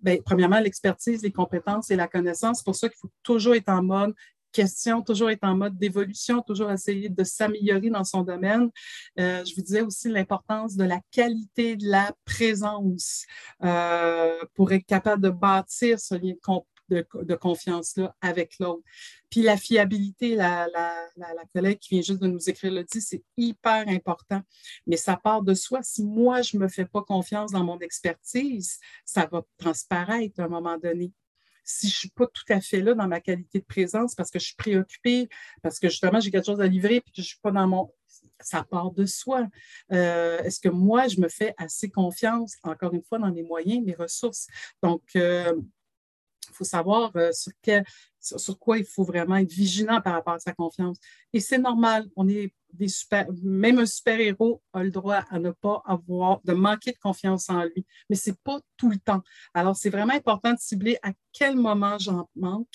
bien, 0.00 0.16
premièrement, 0.24 0.60
l'expertise, 0.60 1.22
les 1.22 1.32
compétences 1.32 1.90
et 1.90 1.96
la 1.96 2.08
connaissance. 2.08 2.58
C'est 2.58 2.64
pour 2.64 2.76
ça 2.76 2.88
qu'il 2.88 2.98
faut 2.98 3.12
toujours 3.22 3.54
être 3.54 3.68
en 3.68 3.82
mode 3.82 4.14
question, 4.50 5.02
toujours 5.02 5.28
être 5.28 5.44
en 5.44 5.54
mode 5.54 5.76
d'évolution, 5.76 6.40
toujours 6.40 6.72
essayer 6.72 7.10
de 7.10 7.22
s'améliorer 7.22 7.90
dans 7.90 8.02
son 8.02 8.22
domaine. 8.22 8.70
Euh, 9.20 9.44
je 9.44 9.54
vous 9.54 9.60
disais 9.60 9.82
aussi 9.82 10.08
l'importance 10.08 10.74
de 10.74 10.84
la 10.84 11.00
qualité 11.10 11.76
de 11.76 11.86
la 11.86 12.12
présence 12.24 13.26
pour 14.54 14.72
être 14.72 14.86
capable 14.86 15.22
de 15.22 15.28
bâtir 15.28 16.00
ce 16.00 16.14
lien 16.14 16.32
de 16.32 16.40
de, 16.88 17.34
confiance-là 17.34 18.14
avec 18.20 18.58
l'autre. 18.58 18.82
Puis 19.30 19.42
la 19.42 19.56
fiabilité, 19.56 20.34
la, 20.34 20.66
collègue 21.54 21.78
qui 21.78 21.94
vient 21.94 22.02
juste 22.02 22.20
de 22.20 22.26
nous 22.26 22.48
écrire 22.48 22.72
le 22.72 22.84
dit, 22.84 23.00
c'est 23.00 23.22
hyper 23.36 23.88
important, 23.88 24.42
mais 24.86 24.96
ça 24.96 25.16
part 25.16 25.42
de 25.42 25.54
soi. 25.54 25.82
Si 25.82 26.04
moi, 26.04 26.42
je 26.42 26.56
ne 26.56 26.62
me 26.62 26.68
fais 26.68 26.84
pas 26.84 27.02
confiance 27.02 27.52
dans 27.52 27.64
mon 27.64 27.78
expertise, 27.78 28.78
ça 29.04 29.28
va 29.30 29.42
transparaître 29.58 30.40
à 30.40 30.44
un 30.44 30.48
moment 30.48 30.78
donné 30.78 31.12
si 31.68 31.88
je 31.88 31.94
ne 31.94 31.98
suis 31.98 32.10
pas 32.10 32.26
tout 32.26 32.44
à 32.48 32.60
fait 32.60 32.80
là 32.80 32.94
dans 32.94 33.06
ma 33.06 33.20
qualité 33.20 33.60
de 33.60 33.64
présence 33.64 34.14
parce 34.14 34.30
que 34.30 34.38
je 34.38 34.46
suis 34.46 34.56
préoccupée, 34.56 35.28
parce 35.62 35.78
que 35.78 35.88
justement 35.88 36.18
j'ai 36.18 36.30
quelque 36.30 36.46
chose 36.46 36.60
à 36.60 36.66
livrer 36.66 36.96
et 36.96 37.00
que 37.00 37.06
je 37.14 37.20
ne 37.20 37.26
suis 37.26 37.40
pas 37.40 37.50
dans 37.50 37.68
mon. 37.68 37.92
Ça 38.40 38.64
part 38.64 38.92
de 38.92 39.04
soi. 39.04 39.46
Euh, 39.92 40.38
est-ce 40.42 40.60
que 40.60 40.68
moi, 40.68 41.08
je 41.08 41.20
me 41.20 41.28
fais 41.28 41.54
assez 41.58 41.90
confiance, 41.90 42.56
encore 42.62 42.94
une 42.94 43.02
fois, 43.02 43.18
dans 43.18 43.32
mes 43.32 43.42
moyens, 43.42 43.84
mes 43.84 43.94
ressources? 43.94 44.46
Donc, 44.82 45.02
euh, 45.16 45.54
faut 46.58 46.64
savoir 46.64 47.12
euh, 47.16 47.30
sur, 47.32 48.58
quoi 48.58 48.78
il 48.78 48.84
faut 48.84 49.04
vraiment 49.04 49.36
être 49.36 49.52
vigilant 49.52 50.00
par 50.00 50.14
rapport 50.14 50.34
à 50.34 50.38
sa 50.38 50.52
confiance. 50.52 50.98
Et 51.32 51.40
c'est 51.40 51.58
normal, 51.58 52.06
on 52.16 52.28
est 52.28 52.52
des 52.72 52.88
super, 52.88 53.26
même 53.42 53.78
un 53.78 53.86
super-héros 53.86 54.60
a 54.72 54.82
le 54.82 54.90
droit 54.90 55.24
à 55.30 55.38
ne 55.38 55.50
pas 55.50 55.82
avoir, 55.86 56.40
de 56.44 56.52
manquer 56.52 56.92
de 56.92 56.98
confiance 56.98 57.48
en 57.48 57.64
lui, 57.64 57.86
mais 58.10 58.16
ce 58.16 58.30
n'est 58.30 58.36
pas 58.44 58.60
tout 58.76 58.90
le 58.90 58.98
temps. 58.98 59.22
Alors, 59.54 59.76
c'est 59.76 59.90
vraiment 59.90 60.12
important 60.12 60.52
de 60.52 60.58
cibler 60.58 60.98
à 61.02 61.12
quel 61.32 61.56
moment 61.56 61.98
j'en 61.98 62.28
manque. 62.36 62.66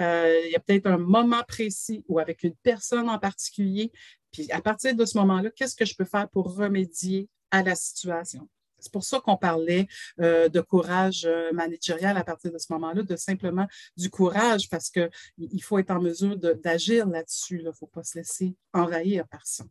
Euh, 0.00 0.40
il 0.44 0.52
y 0.52 0.56
a 0.56 0.60
peut-être 0.60 0.86
un 0.86 0.98
moment 0.98 1.42
précis 1.46 2.04
ou 2.08 2.18
avec 2.18 2.42
une 2.42 2.54
personne 2.62 3.08
en 3.08 3.18
particulier. 3.18 3.92
Puis 4.32 4.50
à 4.50 4.60
partir 4.60 4.94
de 4.94 5.04
ce 5.04 5.16
moment-là, 5.18 5.50
qu'est-ce 5.50 5.76
que 5.76 5.84
je 5.84 5.94
peux 5.94 6.04
faire 6.04 6.28
pour 6.28 6.54
remédier 6.56 7.28
à 7.50 7.62
la 7.62 7.74
situation? 7.74 8.48
C'est 8.84 8.92
pour 8.92 9.04
ça 9.04 9.18
qu'on 9.20 9.38
parlait 9.38 9.86
euh, 10.20 10.50
de 10.50 10.60
courage 10.60 11.24
euh, 11.24 11.50
managérial 11.52 12.18
à 12.18 12.22
partir 12.22 12.52
de 12.52 12.58
ce 12.58 12.70
moment-là, 12.74 13.02
de 13.02 13.16
simplement 13.16 13.66
du 13.96 14.10
courage, 14.10 14.68
parce 14.68 14.90
qu'il 14.90 15.62
faut 15.62 15.78
être 15.78 15.90
en 15.90 16.02
mesure 16.02 16.36
d'agir 16.36 17.06
là-dessus. 17.08 17.60
Il 17.60 17.64
ne 17.64 17.72
faut 17.72 17.86
pas 17.86 18.04
se 18.04 18.18
laisser 18.18 18.54
envahir 18.74 19.26
par 19.26 19.46
ça. 19.46 19.64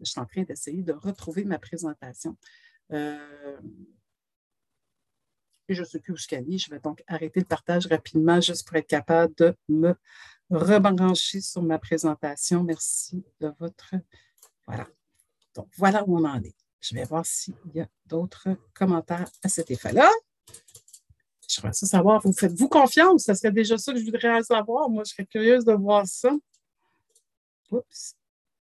Je 0.00 0.04
suis 0.04 0.20
en 0.20 0.26
train 0.26 0.42
d'essayer 0.42 0.82
de 0.82 0.92
retrouver 0.92 1.44
ma 1.44 1.58
présentation. 1.58 2.36
Euh, 2.92 3.56
et 5.68 5.74
je 5.74 5.80
ne 5.80 5.86
sais 5.86 5.98
plus 5.98 6.12
où 6.12 6.16
suis 6.18 6.58
Je 6.58 6.70
vais 6.70 6.78
donc 6.78 7.02
arrêter 7.06 7.40
le 7.40 7.46
partage 7.46 7.86
rapidement 7.86 8.38
juste 8.38 8.68
pour 8.68 8.76
être 8.76 8.86
capable 8.86 9.34
de 9.36 9.56
me 9.70 9.94
rebrancher 10.50 11.40
sur 11.40 11.62
ma 11.62 11.78
présentation. 11.78 12.62
Merci 12.62 13.24
de 13.40 13.50
votre... 13.58 13.94
Voilà. 14.66 14.86
Donc, 15.54 15.68
voilà 15.78 16.04
où 16.06 16.18
on 16.18 16.24
en 16.24 16.42
est. 16.42 16.65
Je 16.88 16.94
vais 16.94 17.04
voir 17.04 17.26
s'il 17.26 17.54
y 17.74 17.80
a 17.80 17.88
d'autres 18.06 18.48
commentaires 18.72 19.28
à 19.42 19.48
cet 19.48 19.72
effet-là. 19.72 20.08
Je 21.48 21.60
voudrais 21.60 21.72
savoir, 21.72 22.20
vous 22.22 22.32
faites-vous 22.32 22.68
confiance? 22.68 23.24
Ce 23.24 23.34
serait 23.34 23.50
déjà 23.50 23.76
ça 23.76 23.92
que 23.92 23.98
je 23.98 24.04
voudrais 24.04 24.42
savoir. 24.44 24.88
Moi, 24.88 25.02
je 25.04 25.12
serais 25.12 25.26
curieuse 25.26 25.64
de 25.64 25.72
voir 25.72 26.06
ça. 26.06 26.30
Oups. 27.72 28.14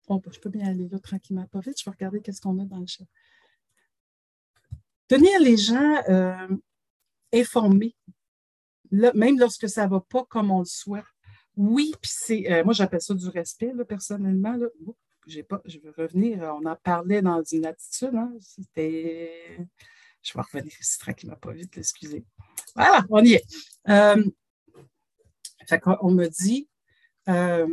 Bon, 0.07 0.17
ben, 0.17 0.31
je 0.33 0.39
peux 0.39 0.49
bien 0.49 0.67
aller 0.67 0.87
là 0.87 0.97
tranquillement, 0.99 1.45
pas 1.47 1.59
vite. 1.59 1.79
Je 1.79 1.85
vais 1.85 1.91
regarder 1.91 2.21
qu'est-ce 2.21 2.41
qu'on 2.41 2.57
a 2.59 2.65
dans 2.65 2.79
le 2.79 2.87
chat. 2.87 3.03
Tenir 5.07 5.39
les 5.39 5.57
gens 5.57 6.03
euh, 6.09 6.57
informés, 7.31 7.95
même 8.91 9.37
lorsque 9.39 9.69
ça 9.69 9.85
ne 9.85 9.91
va 9.91 9.99
pas 9.99 10.25
comme 10.25 10.49
on 10.49 10.59
le 10.59 10.65
souhaite. 10.65 11.05
Oui, 11.55 11.93
puis 12.01 12.11
c'est, 12.13 12.51
euh, 12.51 12.63
moi 12.63 12.73
j'appelle 12.73 13.01
ça 13.01 13.13
du 13.13 13.27
respect, 13.29 13.71
personnellement. 13.87 14.57
Pas, 15.43 15.61
je 15.65 15.79
veux 15.79 15.93
revenir, 15.97 16.39
on 16.41 16.65
en 16.65 16.75
parlait 16.75 17.21
dans 17.21 17.43
une 17.43 17.65
attitude. 17.65 18.15
Hein, 18.15 18.33
c'était. 18.39 19.57
Je 20.21 20.33
vais 20.33 20.41
revenir 20.41 20.73
ici 20.79 20.97
tranquillement, 20.97 21.35
pas 21.35 21.51
vite, 21.51 21.77
excusez. 21.77 22.25
Voilà, 22.75 23.05
on 23.09 23.23
y 23.23 23.33
est. 23.33 23.45
Euh, 23.89 24.23
on 26.01 26.11
me 26.11 26.27
dit, 26.27 26.67
euh, 27.29 27.67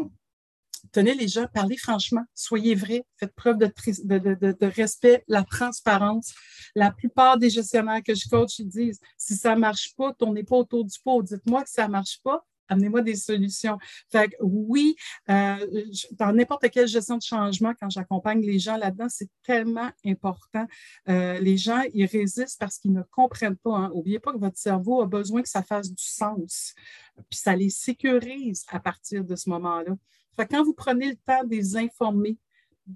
tenez 0.93 1.15
les 1.15 1.29
gens, 1.29 1.47
parlez 1.53 1.77
franchement, 1.77 2.25
soyez 2.35 2.75
vrai, 2.75 3.05
faites 3.17 3.35
preuve 3.35 3.59
de, 3.59 3.67
de, 3.69 4.67
respect, 4.67 5.25
la 5.29 5.45
transparence. 5.45 6.35
La 6.75 6.91
plupart 6.91 7.39
des 7.39 7.51
gestionnaires 7.51 8.03
que 8.05 8.15
je 8.15 8.29
coach, 8.29 8.59
ils 8.59 8.69
disent, 8.69 9.01
si 9.17 9.35
ça 9.35 9.55
ne 9.55 9.61
marche 9.61 9.95
pas, 9.97 10.13
tournez 10.15 10.45
pas 10.45 10.57
autour 10.57 10.85
du 10.85 10.99
pot, 11.05 11.23
dites-moi 11.23 11.63
que 11.63 11.71
ça 11.71 11.87
ne 11.87 11.93
marche 11.93 12.21
pas, 12.23 12.45
amenez-moi 12.73 13.03
des 13.03 13.17
solutions. 13.17 13.79
Fait 14.11 14.29
que 14.29 14.37
oui, 14.41 14.97
euh, 15.31 15.57
dans 16.13 16.33
n'importe 16.33 16.69
quelle 16.71 16.89
gestion 16.89 17.17
de 17.17 17.23
changement, 17.23 17.73
quand 17.81 17.91
j'accompagne 17.91 18.41
les 18.41 18.59
gens 18.59 18.77
là-dedans, 18.77 19.09
c'est 19.09 19.29
tellement 19.43 19.91
important. 20.05 20.67
Euh, 21.09 21.39
les 21.41 21.57
gens, 21.57 21.83
ils 21.95 22.07
résistent 22.07 22.59
parce 22.59 22.79
qu'ils 22.79 22.93
ne 22.93 23.03
comprennent 23.03 23.57
pas. 23.57 23.89
N'oubliez 23.89 24.17
hein. 24.17 24.21
pas 24.23 24.33
que 24.33 24.39
votre 24.39 24.59
cerveau 24.59 25.03
a 25.03 25.07
besoin 25.07 25.43
que 25.43 25.49
ça 25.49 25.63
fasse 25.63 25.91
du 25.93 26.05
sens. 26.05 26.75
Puis 27.31 27.39
ça 27.39 27.55
les 27.55 27.71
sécurise 27.71 28.65
à 28.69 28.81
partir 28.81 29.25
de 29.25 29.37
ce 29.37 29.49
moment-là. 29.51 29.93
Fait 30.37 30.47
quand 30.47 30.65
vous 30.65 30.75
prenez 30.75 31.09
le 31.11 31.17
temps 31.17 31.45
de 31.45 31.51
les 31.51 31.77
informer, 31.77 32.39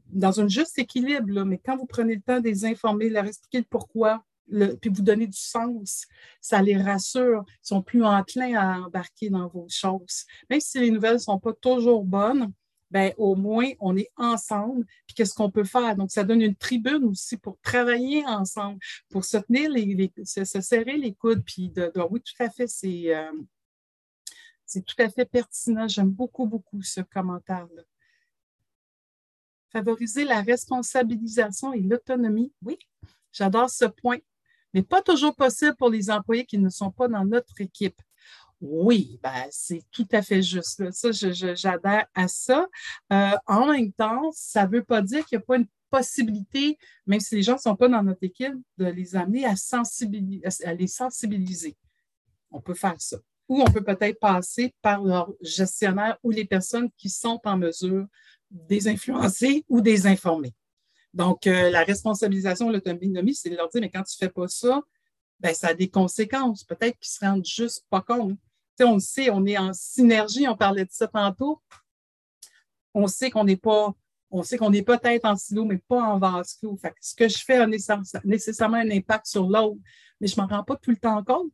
dans 0.09 0.41
un 0.41 0.49
juste 0.49 0.79
équilibre, 0.79 1.45
mais 1.45 1.59
quand 1.65 1.77
vous 1.77 1.87
prenez 1.87 2.17
le 2.17 2.21
temps 2.21 2.41
de 2.41 2.49
les 2.49 2.65
informer, 2.65 3.09
leur 3.09 3.25
expliquer 3.25 3.59
le 3.59 3.67
pourquoi, 3.69 4.25
puis 4.81 4.91
vous 4.91 5.03
donner 5.03 5.27
du 5.27 5.39
sens, 5.39 6.07
ça 6.41 6.63
les 6.63 6.77
rassure, 6.77 7.45
ils 7.49 7.67
sont 7.67 7.83
plus 7.83 8.05
enclins 8.05 8.55
à 8.55 8.81
embarquer 8.81 9.29
dans 9.31 9.49
vos 9.49 9.67
choses. 9.69 10.25
Même 10.49 10.61
si 10.61 10.79
les 10.79 10.91
nouvelles 10.91 11.15
ne 11.15 11.19
sont 11.19 11.39
pas 11.39 11.53
toujours 11.53 12.05
bonnes, 12.05 12.53
ben, 12.91 13.13
au 13.17 13.35
moins, 13.35 13.71
on 13.81 13.97
est 13.97 14.11
ensemble, 14.17 14.87
puis 15.07 15.15
qu'est-ce 15.15 15.35
qu'on 15.35 15.51
peut 15.51 15.65
faire? 15.65 15.97
Donc, 15.97 16.13
ça 16.13 16.23
donne 16.23 16.41
une 16.41 16.55
tribune 16.55 17.05
aussi 17.05 17.37
pour 17.37 17.59
travailler 17.61 18.25
ensemble, 18.27 18.79
pour 19.11 19.25
se 19.25 19.39
tenir, 19.39 19.71
les, 19.71 20.13
se, 20.25 20.45
serrer 20.45 20.97
les 20.97 21.13
coudes, 21.13 21.43
puis 21.45 21.69
de, 21.69 21.91
oui, 22.11 22.21
tout 22.21 22.43
à 22.43 22.49
fait, 22.49 22.69
euh, 22.85 23.33
c'est 24.65 24.85
tout 24.85 24.95
à 24.99 25.09
fait 25.09 25.25
pertinent. 25.25 25.89
J'aime 25.89 26.11
beaucoup, 26.11 26.47
beaucoup 26.47 26.81
ce 26.83 27.01
commentaire-là. 27.01 27.83
Favoriser 29.71 30.25
la 30.25 30.43
responsabilisation 30.43 31.73
et 31.73 31.81
l'autonomie, 31.81 32.53
oui, 32.63 32.79
j'adore 33.33 33.69
ce 33.69 33.85
point 33.85 34.19
mais 34.77 34.83
pas 34.83 35.01
toujours 35.01 35.35
possible 35.35 35.75
pour 35.77 35.89
les 35.89 36.11
employés 36.11 36.45
qui 36.45 36.59
ne 36.59 36.69
sont 36.69 36.91
pas 36.91 37.09
dans 37.09 37.25
notre 37.25 37.59
équipe. 37.63 37.99
Oui, 38.61 39.19
ben, 39.23 39.47
c'est 39.51 39.83
tout 39.91 40.07
à 40.13 40.21
fait 40.21 40.43
juste. 40.43 40.91
Ça, 40.91 41.13
j'adhère 41.13 42.05
à 42.15 42.29
ça. 42.29 42.67
Euh, 43.11 43.31
en 43.47 43.73
même 43.73 43.91
temps, 43.93 44.31
ça 44.35 44.67
ne 44.67 44.73
veut 44.73 44.85
pas 44.85 45.01
dire 45.01 45.25
qu'il 45.25 45.39
n'y 45.39 45.43
a 45.43 45.47
pas 45.47 45.57
une 45.57 45.67
possibilité, 45.89 46.77
même 47.07 47.21
si 47.21 47.37
les 47.37 47.43
gens 47.43 47.55
ne 47.55 47.59
sont 47.59 47.75
pas 47.75 47.89
dans 47.89 48.03
notre 48.03 48.23
équipe, 48.23 48.53
de 48.77 48.85
les 48.85 49.17
amener 49.17 49.47
à, 49.47 49.55
à 49.55 50.75
les 50.75 50.87
sensibiliser. 50.87 51.75
On 52.51 52.61
peut 52.61 52.75
faire 52.75 53.01
ça. 53.01 53.17
Ou 53.49 53.63
on 53.63 53.73
peut 53.73 53.83
peut-être 53.83 54.21
passer 54.21 54.75
par 54.83 55.03
leur 55.03 55.33
gestionnaire 55.41 56.19
ou 56.23 56.31
les 56.33 56.45
personnes 56.45 56.91
qui 56.99 57.09
sont 57.09 57.41
en 57.47 57.57
mesure 57.57 58.07
de 58.51 58.75
les 58.75 58.89
influencer 58.89 59.65
ou 59.71 59.81
des 59.81 60.07
informer. 60.07 60.53
Donc, 61.17 61.47
euh, 61.47 61.71
la 61.71 61.83
responsabilisation, 61.83 62.69
l'autonomie, 62.69 63.35
c'est 63.35 63.49
de 63.49 63.57
leur 63.57 63.71
dire, 63.71 63.81
mais 63.81 63.89
quand 63.89 64.03
tu 64.03 64.23
ne 64.23 64.27
fais 64.27 64.33
pas 64.33 64.49
ça, 64.49 64.83
ben, 65.41 65.55
ça 65.55 65.69
a 65.69 65.75
des 65.75 65.89
conséquences. 65.89 66.63
Peut-être 66.63 66.99
qu'ils 66.99 67.11
ne 67.11 67.19
se 67.19 67.25
rendent 67.25 67.47
juste 67.47 67.87
pas 67.89 68.03
compte. 68.03 68.39
on 68.81 68.95
le 68.95 69.01
sait, 69.01 69.31
on 69.31 69.47
est 69.47 69.57
en 69.57 69.73
synergie, 69.73 70.47
on 70.47 70.57
parlait 70.57 70.85
de 70.85 70.93
ça 70.93 71.09
tantôt. 71.09 71.63
On 72.93 73.07
sait 73.07 73.31
qu'on 73.31 73.45
n'est 73.45 73.57
pas, 73.57 73.95
on 74.31 74.43
sait 74.43 74.59
qu'on 74.59 74.75
est 74.75 74.83
peut-être 74.83 75.25
en 75.25 75.37
silo, 75.37 75.65
mais 75.65 75.79
pas 75.79 76.03
en 76.03 76.19
vase 76.19 76.59
clos. 76.61 76.79
ce 77.01 77.15
que 77.15 77.29
je 77.29 77.39
fais 77.39 77.57
a 77.57 77.67
nécessairement 77.67 78.77
un 78.77 78.91
impact 78.91 79.27
sur 79.27 79.49
l'autre, 79.49 79.81
mais 80.21 80.27
je 80.27 80.39
ne 80.39 80.43
m'en 80.43 80.55
rends 80.55 80.65
pas 80.65 80.77
tout 80.77 80.91
le 80.91 80.99
temps 80.99 81.25
compte. 81.25 81.53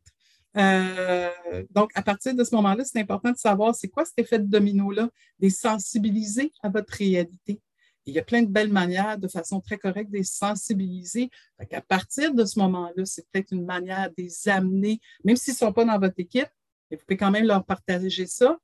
Euh, 0.57 1.63
donc, 1.69 1.91
à 1.95 2.01
partir 2.01 2.35
de 2.35 2.43
ce 2.43 2.53
moment-là, 2.55 2.83
c'est 2.83 2.99
important 2.99 3.31
de 3.31 3.37
savoir 3.37 3.73
c'est 3.73 3.87
quoi 3.87 4.03
cet 4.03 4.19
effet 4.19 4.39
de 4.39 4.45
domino-là, 4.45 5.09
les 5.39 5.49
sensibiliser 5.49 6.51
à 6.61 6.67
votre 6.67 6.93
réalité 6.93 7.61
il 8.05 8.13
y 8.13 8.19
a 8.19 8.23
plein 8.23 8.41
de 8.41 8.47
belles 8.47 8.71
manières, 8.71 9.17
de 9.17 9.27
façon 9.27 9.61
très 9.61 9.77
correcte, 9.77 10.11
de 10.11 10.17
les 10.17 10.23
sensibiliser. 10.23 11.29
à 11.71 11.81
partir 11.81 12.33
de 12.33 12.45
ce 12.45 12.59
moment-là, 12.59 13.05
c'est 13.05 13.25
peut-être 13.29 13.51
une 13.51 13.65
manière 13.65 14.09
de 14.09 14.15
les 14.17 14.49
amener, 14.49 14.99
même 15.23 15.37
s'ils 15.37 15.53
ne 15.53 15.57
sont 15.57 15.73
pas 15.73 15.85
dans 15.85 15.99
votre 15.99 16.19
équipe, 16.19 16.49
vous 16.91 16.97
pouvez 16.97 17.17
quand 17.17 17.31
même 17.31 17.45
leur 17.45 17.65
partager 17.65 18.25
ça. 18.25 18.57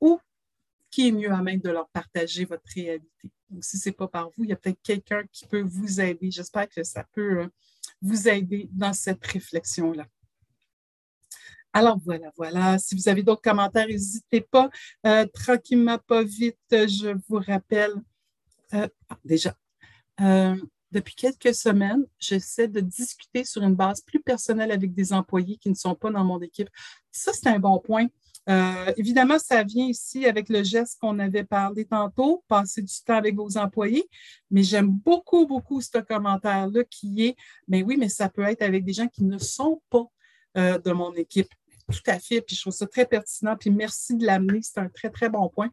Ou 0.00 0.18
qui 0.90 1.08
est 1.08 1.12
mieux 1.12 1.30
à 1.30 1.42
même 1.42 1.60
de 1.60 1.70
leur 1.70 1.88
partager 1.88 2.44
votre 2.44 2.64
réalité. 2.74 3.30
Donc, 3.50 3.64
si 3.64 3.78
ce 3.78 3.88
n'est 3.88 3.94
pas 3.94 4.08
par 4.08 4.30
vous, 4.30 4.44
il 4.44 4.50
y 4.50 4.52
a 4.52 4.56
peut-être 4.56 4.80
quelqu'un 4.82 5.24
qui 5.30 5.46
peut 5.46 5.62
vous 5.62 6.00
aider. 6.00 6.30
J'espère 6.30 6.68
que 6.68 6.82
ça 6.82 7.04
peut 7.12 7.40
euh, 7.40 7.48
vous 8.00 8.28
aider 8.28 8.68
dans 8.72 8.92
cette 8.92 9.24
réflexion-là. 9.24 10.06
Alors 11.72 11.98
voilà, 11.98 12.32
voilà. 12.36 12.78
Si 12.78 12.94
vous 12.94 13.08
avez 13.08 13.22
d'autres 13.22 13.42
commentaires, 13.42 13.86
n'hésitez 13.86 14.40
pas. 14.40 14.70
Euh, 15.06 15.26
tranquillement, 15.26 15.98
pas 15.98 16.22
vite, 16.22 16.58
je 16.70 17.14
vous 17.28 17.42
rappelle 17.46 17.92
euh, 18.74 18.88
déjà, 19.24 19.54
euh, 20.20 20.56
depuis 20.90 21.14
quelques 21.14 21.54
semaines, 21.54 22.04
j'essaie 22.18 22.68
de 22.68 22.80
discuter 22.80 23.44
sur 23.44 23.62
une 23.62 23.74
base 23.74 24.00
plus 24.00 24.20
personnelle 24.20 24.72
avec 24.72 24.94
des 24.94 25.12
employés 25.12 25.56
qui 25.56 25.68
ne 25.68 25.74
sont 25.74 25.94
pas 25.94 26.10
dans 26.10 26.24
mon 26.24 26.40
équipe. 26.40 26.68
Ça, 27.10 27.32
c'est 27.32 27.48
un 27.48 27.58
bon 27.58 27.78
point. 27.78 28.06
Euh, 28.48 28.92
évidemment, 28.96 29.38
ça 29.40 29.64
vient 29.64 29.86
ici 29.86 30.24
avec 30.24 30.48
le 30.48 30.62
geste 30.62 30.98
qu'on 31.00 31.18
avait 31.18 31.44
parlé 31.44 31.84
tantôt, 31.84 32.44
passer 32.46 32.80
du 32.80 32.94
temps 33.04 33.16
avec 33.16 33.34
vos 33.34 33.56
employés, 33.56 34.08
mais 34.50 34.62
j'aime 34.62 34.88
beaucoup, 34.88 35.46
beaucoup 35.46 35.80
ce 35.80 35.98
commentaire-là 35.98 36.84
qui 36.84 37.24
est, 37.24 37.36
mais 37.66 37.82
oui, 37.82 37.96
mais 37.98 38.08
ça 38.08 38.28
peut 38.28 38.44
être 38.44 38.62
avec 38.62 38.84
des 38.84 38.92
gens 38.92 39.08
qui 39.08 39.24
ne 39.24 39.38
sont 39.38 39.82
pas 39.90 40.04
de 40.54 40.92
mon 40.92 41.12
équipe. 41.14 41.52
Tout 41.92 42.10
à 42.10 42.18
fait, 42.18 42.40
puis 42.40 42.56
je 42.56 42.62
trouve 42.62 42.72
ça 42.72 42.86
très 42.86 43.04
pertinent, 43.04 43.56
puis 43.56 43.70
merci 43.70 44.16
de 44.16 44.24
l'amener, 44.24 44.60
c'est 44.62 44.78
un 44.78 44.88
très, 44.88 45.10
très 45.10 45.28
bon 45.28 45.50
point. 45.50 45.70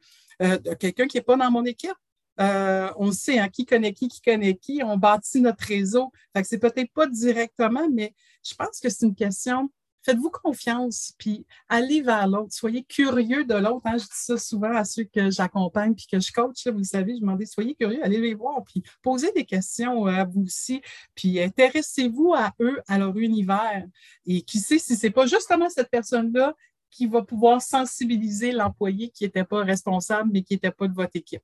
Quelqu'un 0.79 1.07
qui 1.07 1.17
n'est 1.17 1.23
pas 1.23 1.37
dans 1.37 1.49
mon 1.51 1.63
équipe, 1.63 1.93
euh, 2.39 2.91
on 2.97 3.11
sait 3.11 3.39
hein, 3.39 3.49
qui 3.49 3.65
connaît 3.65 3.93
qui, 3.93 4.07
qui 4.07 4.21
connaît 4.21 4.55
qui, 4.55 4.81
on 4.83 4.97
bâtit 4.97 5.41
notre 5.41 5.65
réseau. 5.65 6.11
Ce 6.35 6.43
c'est 6.43 6.57
peut-être 6.57 6.91
pas 6.93 7.07
directement, 7.07 7.87
mais 7.91 8.13
je 8.43 8.55
pense 8.55 8.79
que 8.79 8.89
c'est 8.89 9.05
une 9.05 9.15
question. 9.15 9.69
Faites-vous 10.05 10.31
confiance, 10.31 11.13
puis 11.17 11.45
allez 11.69 12.01
vers 12.01 12.27
l'autre. 12.27 12.51
Soyez 12.51 12.83
curieux 12.83 13.45
de 13.45 13.53
l'autre. 13.53 13.83
Hein. 13.85 13.97
Je 13.97 14.03
dis 14.03 14.09
ça 14.11 14.37
souvent 14.37 14.75
à 14.75 14.83
ceux 14.83 15.05
que 15.05 15.29
j'accompagne 15.29 15.95
puis 15.95 16.07
que 16.11 16.19
je 16.19 16.29
coach. 16.33 16.67
vous 16.67 16.79
le 16.79 16.83
savez, 16.83 17.15
je 17.15 17.21
demande 17.21 17.41
soyez 17.45 17.73
curieux, 17.73 18.03
allez 18.03 18.19
les 18.19 18.33
voir, 18.33 18.63
puis 18.65 18.83
posez 19.01 19.31
des 19.31 19.45
questions 19.45 20.05
à 20.05 20.25
vous 20.25 20.43
aussi, 20.43 20.81
puis 21.15 21.41
intéressez-vous 21.41 22.33
à 22.33 22.53
eux, 22.59 22.81
à 22.87 22.97
leur 22.97 23.17
univers. 23.17 23.85
Et 24.25 24.41
qui 24.41 24.59
sait 24.59 24.79
si 24.79 24.97
c'est 24.97 25.11
pas 25.11 25.25
justement 25.25 25.69
cette 25.69 25.89
personne-là 25.89 26.53
qui 26.89 27.07
va 27.07 27.21
pouvoir 27.23 27.61
sensibiliser 27.61 28.51
l'employé 28.51 29.09
qui 29.09 29.23
n'était 29.23 29.45
pas 29.45 29.63
responsable, 29.63 30.29
mais 30.33 30.43
qui 30.43 30.53
n'était 30.53 30.71
pas 30.71 30.87
de 30.87 30.93
votre 30.93 31.15
équipe 31.15 31.43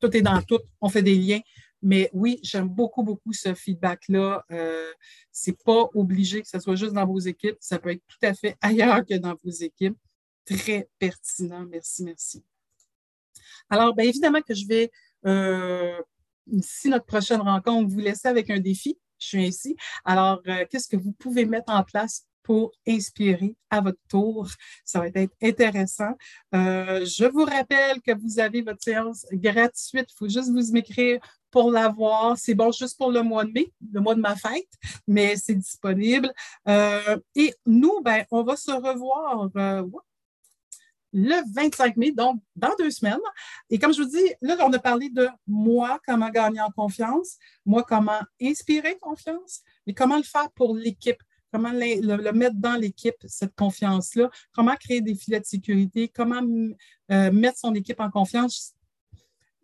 tout 0.00 0.16
est 0.16 0.22
dans 0.22 0.40
tout, 0.42 0.60
on 0.80 0.88
fait 0.88 1.02
des 1.02 1.16
liens. 1.16 1.40
Mais 1.80 2.10
oui, 2.12 2.40
j'aime 2.42 2.68
beaucoup, 2.68 3.02
beaucoup 3.02 3.32
ce 3.32 3.54
feedback-là. 3.54 4.44
Euh, 4.50 4.92
ce 5.30 5.50
n'est 5.50 5.56
pas 5.64 5.88
obligé 5.94 6.42
que 6.42 6.48
ce 6.48 6.58
soit 6.58 6.74
juste 6.74 6.92
dans 6.92 7.06
vos 7.06 7.20
équipes. 7.20 7.56
Ça 7.60 7.78
peut 7.78 7.90
être 7.90 8.02
tout 8.08 8.18
à 8.26 8.34
fait 8.34 8.56
ailleurs 8.60 9.04
que 9.06 9.14
dans 9.14 9.34
vos 9.44 9.50
équipes. 9.50 9.96
Très 10.44 10.88
pertinent. 10.98 11.64
Merci, 11.70 12.04
merci. 12.04 12.44
Alors, 13.70 13.94
bien 13.94 14.06
évidemment 14.06 14.40
que 14.40 14.54
je 14.54 14.66
vais, 14.66 14.90
euh, 15.26 16.00
si 16.60 16.88
notre 16.88 17.04
prochaine 17.04 17.40
rencontre, 17.40 17.90
vous 17.90 18.00
laisser 18.00 18.28
avec 18.28 18.50
un 18.50 18.58
défi. 18.58 18.98
Je 19.18 19.26
suis 19.26 19.46
ainsi. 19.46 19.76
Alors, 20.04 20.40
euh, 20.48 20.64
qu'est-ce 20.70 20.88
que 20.88 20.96
vous 20.96 21.12
pouvez 21.12 21.44
mettre 21.44 21.72
en 21.72 21.84
place 21.84 22.26
pour 22.42 22.72
inspirer 22.86 23.54
à 23.70 23.80
votre 23.80 24.00
tour. 24.08 24.48
Ça 24.84 25.00
va 25.00 25.06
être 25.08 25.34
intéressant. 25.42 26.12
Euh, 26.54 27.04
je 27.04 27.24
vous 27.26 27.44
rappelle 27.44 28.00
que 28.00 28.12
vous 28.18 28.40
avez 28.40 28.62
votre 28.62 28.82
séance 28.82 29.26
gratuite. 29.32 30.06
Il 30.10 30.16
faut 30.16 30.28
juste 30.28 30.50
vous 30.50 30.72
m'écrire 30.72 31.20
pour 31.50 31.70
l'avoir. 31.70 32.36
C'est 32.38 32.54
bon 32.54 32.72
juste 32.72 32.96
pour 32.96 33.10
le 33.10 33.22
mois 33.22 33.44
de 33.44 33.52
mai, 33.52 33.72
le 33.92 34.00
mois 34.00 34.14
de 34.14 34.20
ma 34.20 34.36
fête, 34.36 34.68
mais 35.06 35.36
c'est 35.36 35.54
disponible. 35.54 36.32
Euh, 36.68 37.18
et 37.34 37.54
nous, 37.66 38.00
ben, 38.02 38.24
on 38.30 38.42
va 38.42 38.56
se 38.56 38.70
revoir 38.70 39.48
euh, 39.56 39.82
le 41.12 41.54
25 41.54 41.96
mai, 41.96 42.12
donc 42.12 42.40
dans 42.54 42.74
deux 42.78 42.90
semaines. 42.90 43.18
Et 43.70 43.78
comme 43.78 43.92
je 43.92 44.02
vous 44.02 44.08
dis, 44.08 44.32
là, 44.40 44.56
on 44.60 44.72
a 44.72 44.78
parlé 44.78 45.08
de 45.08 45.28
moi, 45.46 45.98
comment 46.06 46.28
gagner 46.28 46.60
en 46.60 46.70
confiance, 46.70 47.38
moi, 47.64 47.82
comment 47.82 48.20
inspirer 48.40 48.98
confiance, 48.98 49.62
mais 49.86 49.94
comment 49.94 50.16
le 50.16 50.22
faire 50.22 50.50
pour 50.52 50.74
l'équipe. 50.76 51.22
Comment 51.52 51.72
le, 51.72 52.32
mettre 52.32 52.56
dans 52.56 52.76
l'équipe, 52.76 53.16
cette 53.26 53.54
confiance-là, 53.54 54.30
comment 54.52 54.74
créer 54.76 55.00
des 55.00 55.14
filets 55.14 55.40
de 55.40 55.46
sécurité, 55.46 56.08
comment 56.08 56.42
euh, 57.10 57.32
mettre 57.32 57.58
son 57.58 57.74
équipe 57.74 58.00
en 58.00 58.10
confiance? 58.10 58.74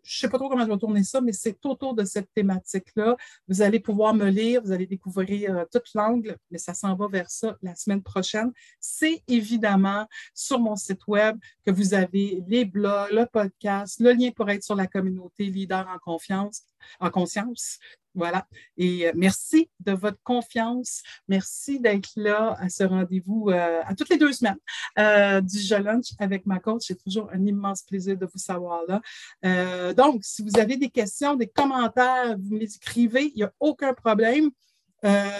Je 0.05 0.17
ne 0.17 0.19
sais 0.19 0.29
pas 0.29 0.37
trop 0.37 0.49
comment 0.49 0.63
je 0.63 0.69
vais 0.69 0.77
tourner 0.77 1.03
ça, 1.03 1.19
mais 1.19 1.33
c'est 1.33 1.65
autour 1.65 1.95
de 1.95 2.03
cette 2.03 2.31
thématique-là. 2.31 3.17
Vous 3.47 3.63
allez 3.63 3.79
pouvoir 3.79 4.13
me 4.13 4.29
lire, 4.29 4.61
vous 4.63 4.71
allez 4.71 4.85
découvrir 4.85 5.57
euh, 5.57 5.65
toute 5.71 5.91
l'angle, 5.95 6.37
mais 6.51 6.59
ça 6.59 6.75
s'en 6.75 6.95
va 6.95 7.07
vers 7.07 7.29
ça 7.31 7.57
la 7.63 7.73
semaine 7.73 8.03
prochaine. 8.03 8.51
C'est 8.79 9.23
évidemment 9.27 10.07
sur 10.35 10.59
mon 10.59 10.75
site 10.75 11.07
web 11.07 11.39
que 11.65 11.71
vous 11.71 11.95
avez 11.95 12.43
les 12.47 12.65
blogs, 12.65 13.11
le 13.11 13.25
podcast, 13.25 13.99
le 13.99 14.13
lien 14.13 14.29
pour 14.29 14.47
être 14.51 14.63
sur 14.63 14.75
la 14.75 14.85
communauté 14.85 15.45
Leader 15.45 15.87
en 15.87 15.97
confiance, 15.97 16.61
en 16.99 17.09
conscience, 17.09 17.79
voilà. 18.15 18.47
Et 18.77 19.07
euh, 19.07 19.11
merci 19.13 19.69
de 19.81 19.91
votre 19.91 20.21
confiance. 20.23 21.03
Merci 21.27 21.79
d'être 21.81 22.09
là 22.15 22.55
à 22.59 22.69
ce 22.69 22.85
rendez-vous 22.85 23.49
euh, 23.49 23.81
à 23.85 23.93
toutes 23.93 24.09
les 24.09 24.17
deux 24.17 24.31
semaines 24.31 24.57
euh, 24.97 25.41
du 25.41 25.59
jeu 25.59 25.77
lunch 25.79 26.07
avec 26.17 26.45
ma 26.45 26.59
coach. 26.59 26.83
C'est 26.87 27.03
toujours 27.03 27.29
un 27.33 27.45
immense 27.45 27.83
plaisir 27.83 28.17
de 28.17 28.25
vous 28.25 28.39
savoir 28.39 28.81
là. 28.87 29.93
donc, 29.93 30.23
si 30.23 30.41
vous 30.43 30.57
avez 30.57 30.77
des 30.77 30.89
questions, 30.89 31.35
des 31.35 31.47
commentaires, 31.47 32.37
vous 32.37 32.55
me 32.55 32.59
les 32.59 32.75
écrivez, 32.75 33.31
il 33.35 33.35
n'y 33.35 33.43
a 33.43 33.51
aucun 33.59 33.93
problème. 33.93 34.49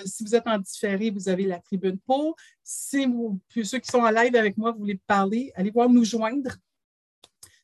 si 0.06 0.24
vous 0.26 0.36
êtes 0.36 0.46
en 0.46 0.60
différé, 0.60 1.10
vous 1.12 1.30
avez 1.30 1.46
la 1.46 1.60
tribune 1.60 1.98
pour. 2.06 2.36
Si 2.62 3.06
vous, 3.06 3.40
ceux 3.64 3.80
qui 3.80 3.90
sont 3.90 4.00
en 4.00 4.12
live 4.12 4.36
avec 4.36 4.58
moi, 4.58 4.72
vous 4.74 4.80
voulez 4.80 5.00
parler, 5.08 5.52
allez 5.56 5.72
voir 5.72 5.90
nous 5.90 6.04
joindre. 6.04 6.52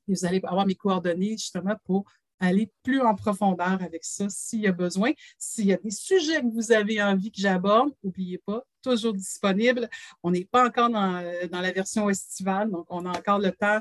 vous 0.08 0.26
allez 0.26 0.39
avoir 0.44 0.65
mes 0.65 0.76
coordonnées 0.76 1.32
justement 1.32 1.76
pour 1.84 2.06
aller 2.41 2.71
plus 2.84 2.99
en 2.99 3.15
profondeur 3.15 3.82
avec 3.82 4.04
ça 4.04 4.27
s'il 4.30 4.62
y 4.62 4.67
a 4.67 4.71
besoin. 4.71 5.12
S'il 5.38 5.67
y 5.67 5.73
a 5.73 5.77
des 5.77 5.91
sujets 5.91 6.41
que 6.41 6.51
vous 6.51 6.71
avez 6.71 7.01
envie 7.01 7.32
que 7.32 7.39
j'aborde, 7.39 7.91
n'oubliez 8.04 8.39
pas, 8.39 8.65
toujours 8.82 9.13
disponible. 9.13 9.88
On 10.23 10.32
n'est 10.32 10.45
pas 10.45 10.67
encore 10.67 10.89
dans, 10.89 11.21
la 11.51 11.71
version 11.71 12.10
estivale, 12.10 12.69
donc 12.71 12.86
on 12.89 13.06
a 13.06 13.17
encore 13.17 13.39
le 13.39 13.51
temps 13.51 13.80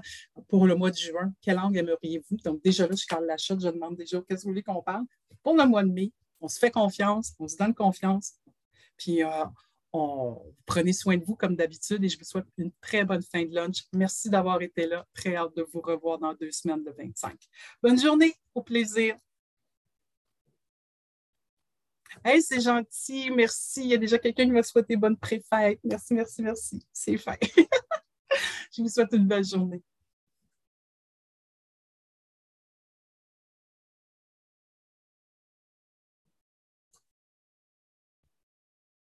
pour 0.49 0.67
le 0.67 0.77
mois 0.77 0.91
de 0.91 0.97
juin. 0.97 1.33
Quelle 1.41 1.57
langue 1.57 1.77
aimeriez-vous? 1.77 2.37
Donc 2.45 2.63
déjà 2.63 2.87
là, 2.87 2.95
je 2.95 3.07
parle 3.09 3.27
l'achat, 3.27 3.57
je 3.59 3.69
demande 3.69 3.97
déjà 3.97 4.21
qu'est-ce 4.21 4.43
que 4.43 4.43
vous 4.43 4.51
voulez 4.51 4.63
qu'on 4.63 4.83
parle. 4.83 5.05
Pour 5.43 5.57
le 5.57 5.65
mois 5.65 5.83
de 5.83 5.91
mai, 5.91 6.13
on 6.41 6.49
se 6.49 6.59
fait 6.59 6.71
confiance, 6.71 7.33
on 7.39 7.49
se 7.49 7.57
donne 7.57 7.75
confiance, 7.75 8.35
puis 8.99 9.25
euh, 9.25 9.45
prenez 10.67 10.93
soin 10.93 11.17
de 11.17 11.25
vous 11.25 11.37
comme 11.37 11.57
d'habitude 11.57 12.03
et 12.05 12.09
je 12.09 12.19
vous 12.19 12.25
souhaite 12.25 12.47
une 12.59 12.71
très 12.81 13.05
bonne 13.05 13.23
fin 13.23 13.45
de 13.45 13.55
lunch. 13.55 13.85
Merci 13.93 14.31
d'avoir 14.31 14.63
été 14.63 14.87
là. 14.87 15.07
Très 15.15 15.37
hâte 15.37 15.57
de 15.57 15.67
vous 15.73 15.81
revoir 15.81 16.19
dans 16.19 16.35
deux 16.35 16.53
semaines 16.53 16.85
de 16.85 16.91
25. 16.97 17.35
Bonne 17.83 18.01
journée, 18.01 18.35
au 18.55 18.63
plaisir. 18.63 19.17
C'est 22.25 22.61
gentil, 22.61 23.31
merci. 23.31 23.83
Il 23.83 23.89
y 23.89 23.95
a 23.95 23.99
déjà 23.99 24.19
quelqu'un 24.19 24.45
qui 24.45 24.51
m'a 24.51 24.63
souhaité 24.63 24.97
bonne 24.97 25.17
préfète. 25.17 25.81
Merci, 25.85 26.15
merci, 26.15 26.43
merci. 26.43 26.87
C'est 26.93 27.17
fait. 27.17 27.39
je 28.77 28.83
vous 28.83 28.89
souhaite 28.89 29.13
une 29.13 29.27
belle 29.27 29.45
journée. 29.45 29.83